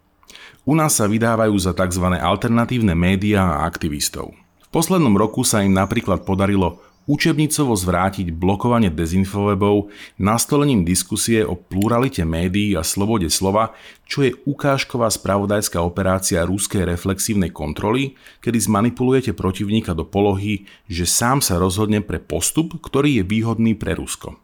U 0.66 0.74
nás 0.74 0.98
sa 0.98 1.06
vydávajú 1.06 1.54
za 1.62 1.78
tzv. 1.78 2.18
alternatívne 2.18 2.98
médiá 2.98 3.62
a 3.62 3.70
aktivistov. 3.70 4.34
V 4.66 4.70
poslednom 4.74 5.14
roku 5.14 5.46
sa 5.46 5.62
im 5.62 5.78
napríklad 5.78 6.26
podarilo 6.26 6.82
učebnicovo 7.12 7.76
zvrátiť 7.76 8.32
blokovanie 8.32 8.88
dezinfowebov 8.88 9.92
nastolením 10.16 10.88
diskusie 10.88 11.44
o 11.44 11.60
pluralite 11.60 12.24
médií 12.24 12.80
a 12.80 12.88
slobode 12.88 13.28
slova, 13.28 13.76
čo 14.08 14.24
je 14.24 14.32
ukážková 14.48 15.12
spravodajská 15.12 15.84
operácia 15.84 16.48
ruskej 16.48 16.88
reflexívnej 16.88 17.52
kontroly, 17.52 18.16
kedy 18.40 18.64
zmanipulujete 18.64 19.36
protivníka 19.36 19.92
do 19.92 20.08
polohy, 20.08 20.64
že 20.88 21.04
sám 21.04 21.44
sa 21.44 21.60
rozhodne 21.60 22.00
pre 22.00 22.24
postup, 22.24 22.80
ktorý 22.80 23.20
je 23.20 23.24
výhodný 23.28 23.76
pre 23.76 24.00
Rusko. 24.00 24.40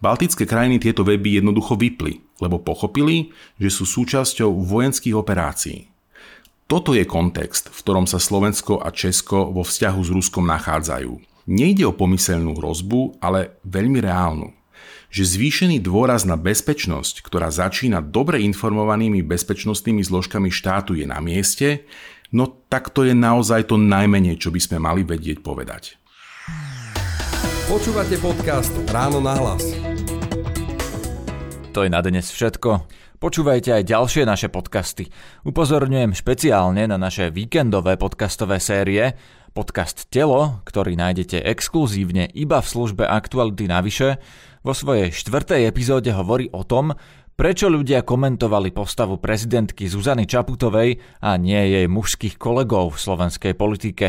Baltické 0.00 0.48
krajiny 0.48 0.80
tieto 0.80 1.04
weby 1.04 1.38
jednoducho 1.38 1.76
vypli, 1.76 2.24
lebo 2.40 2.58
pochopili, 2.58 3.30
že 3.60 3.68
sú 3.68 3.84
súčasťou 3.84 4.50
vojenských 4.66 5.14
operácií. 5.14 5.92
Toto 6.70 6.94
je 6.94 7.02
kontext, 7.02 7.68
v 7.70 7.78
ktorom 7.82 8.06
sa 8.06 8.22
Slovensko 8.22 8.78
a 8.78 8.94
Česko 8.94 9.50
vo 9.50 9.66
vzťahu 9.66 10.00
s 10.06 10.10
Ruskom 10.10 10.46
nachádzajú. 10.46 11.29
Nejde 11.50 11.82
o 11.82 11.90
pomyselnú 11.90 12.62
hrozbu, 12.62 13.18
ale 13.18 13.58
veľmi 13.66 13.98
reálnu. 13.98 14.54
Že 15.10 15.34
zvýšený 15.34 15.82
dôraz 15.82 16.22
na 16.22 16.38
bezpečnosť, 16.38 17.26
ktorá 17.26 17.50
začína 17.50 17.98
dobre 17.98 18.38
informovanými 18.46 19.26
bezpečnostnými 19.26 19.98
zložkami 20.06 20.46
štátu 20.46 20.94
je 20.94 21.10
na 21.10 21.18
mieste, 21.18 21.90
no 22.30 22.46
tak 22.70 22.94
to 22.94 23.02
je 23.02 23.18
naozaj 23.18 23.66
to 23.66 23.74
najmenej, 23.82 24.38
čo 24.38 24.54
by 24.54 24.62
sme 24.62 24.78
mali 24.78 25.02
vedieť 25.02 25.42
povedať. 25.42 25.98
Počúvate 27.66 28.14
podcast 28.22 28.70
Ráno 28.86 29.18
na 29.18 29.34
hlas. 29.34 29.74
To 31.74 31.82
je 31.82 31.90
na 31.90 31.98
dnes 31.98 32.30
všetko. 32.30 32.86
Počúvajte 33.20 33.76
aj 33.76 33.84
ďalšie 33.84 34.24
naše 34.24 34.48
podcasty. 34.48 35.12
Upozorňujem 35.44 36.16
špeciálne 36.16 36.88
na 36.88 36.96
naše 36.96 37.28
víkendové 37.28 38.00
podcastové 38.00 38.56
série, 38.56 39.12
Podcast 39.50 40.08
Telo, 40.08 40.62
ktorý 40.64 40.94
nájdete 40.94 41.42
exkluzívne 41.42 42.30
iba 42.32 42.62
v 42.62 42.70
službe 42.70 43.04
Aktuality 43.04 43.66
navyše, 43.66 44.22
vo 44.62 44.72
svojej 44.72 45.10
štvrtej 45.10 45.66
epizóde 45.66 46.14
hovorí 46.14 46.48
o 46.54 46.62
tom, 46.62 46.94
prečo 47.34 47.68
ľudia 47.68 48.06
komentovali 48.06 48.70
postavu 48.70 49.18
prezidentky 49.18 49.90
Zuzany 49.90 50.24
Čaputovej 50.24 51.00
a 51.20 51.34
nie 51.36 51.58
jej 51.58 51.86
mužských 51.90 52.38
kolegov 52.38 52.94
v 52.94 53.02
slovenskej 53.02 53.52
politike 53.58 54.06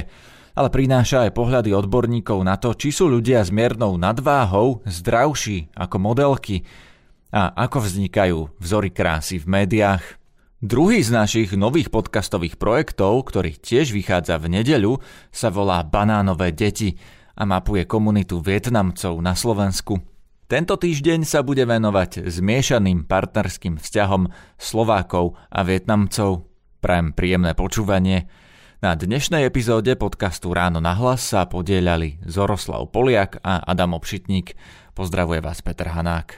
ale 0.51 0.67
prináša 0.67 1.27
aj 1.27 1.35
pohľady 1.35 1.71
odborníkov 1.71 2.43
na 2.43 2.59
to, 2.59 2.75
či 2.75 2.91
sú 2.91 3.07
ľudia 3.07 3.43
s 3.43 3.53
miernou 3.53 3.95
nadváhou 3.95 4.83
zdravší 4.83 5.71
ako 5.71 5.95
modelky 5.95 6.67
a 7.31 7.55
ako 7.55 7.87
vznikajú 7.87 8.39
vzory 8.59 8.91
krásy 8.91 9.39
v 9.39 9.47
médiách. 9.47 10.20
Druhý 10.61 11.01
z 11.01 11.09
našich 11.09 11.57
nových 11.57 11.89
podcastových 11.89 12.61
projektov, 12.61 13.25
ktorý 13.25 13.57
tiež 13.57 13.97
vychádza 13.97 14.37
v 14.37 14.61
nedeľu, 14.61 15.01
sa 15.33 15.49
volá 15.49 15.81
Banánové 15.81 16.53
deti 16.53 17.01
a 17.33 17.49
mapuje 17.49 17.89
komunitu 17.89 18.45
Vietnamcov 18.45 19.17
na 19.25 19.33
Slovensku. 19.33 20.05
Tento 20.45 20.77
týždeň 20.77 21.25
sa 21.25 21.41
bude 21.41 21.65
venovať 21.65 22.29
zmiešaným 22.29 23.09
partnerským 23.09 23.81
vzťahom 23.81 24.29
Slovákov 24.61 25.33
a 25.49 25.65
Vietnamcov. 25.65 26.45
Prajem 26.77 27.17
príjemné 27.17 27.57
počúvanie. 27.57 28.29
Na 28.85 28.93
dnešnej 28.93 29.49
epizóde 29.49 29.97
podcastu 29.97 30.53
Ráno 30.53 30.77
na 30.77 30.93
hlas 30.93 31.25
sa 31.25 31.49
podielali 31.49 32.21
Zoroslav 32.21 32.93
Poliak 32.93 33.41
a 33.41 33.65
Adam 33.65 33.97
Obšitník. 33.97 34.53
Pozdravuje 34.93 35.41
vás 35.41 35.65
Peter 35.65 35.89
Hanák. 35.89 36.37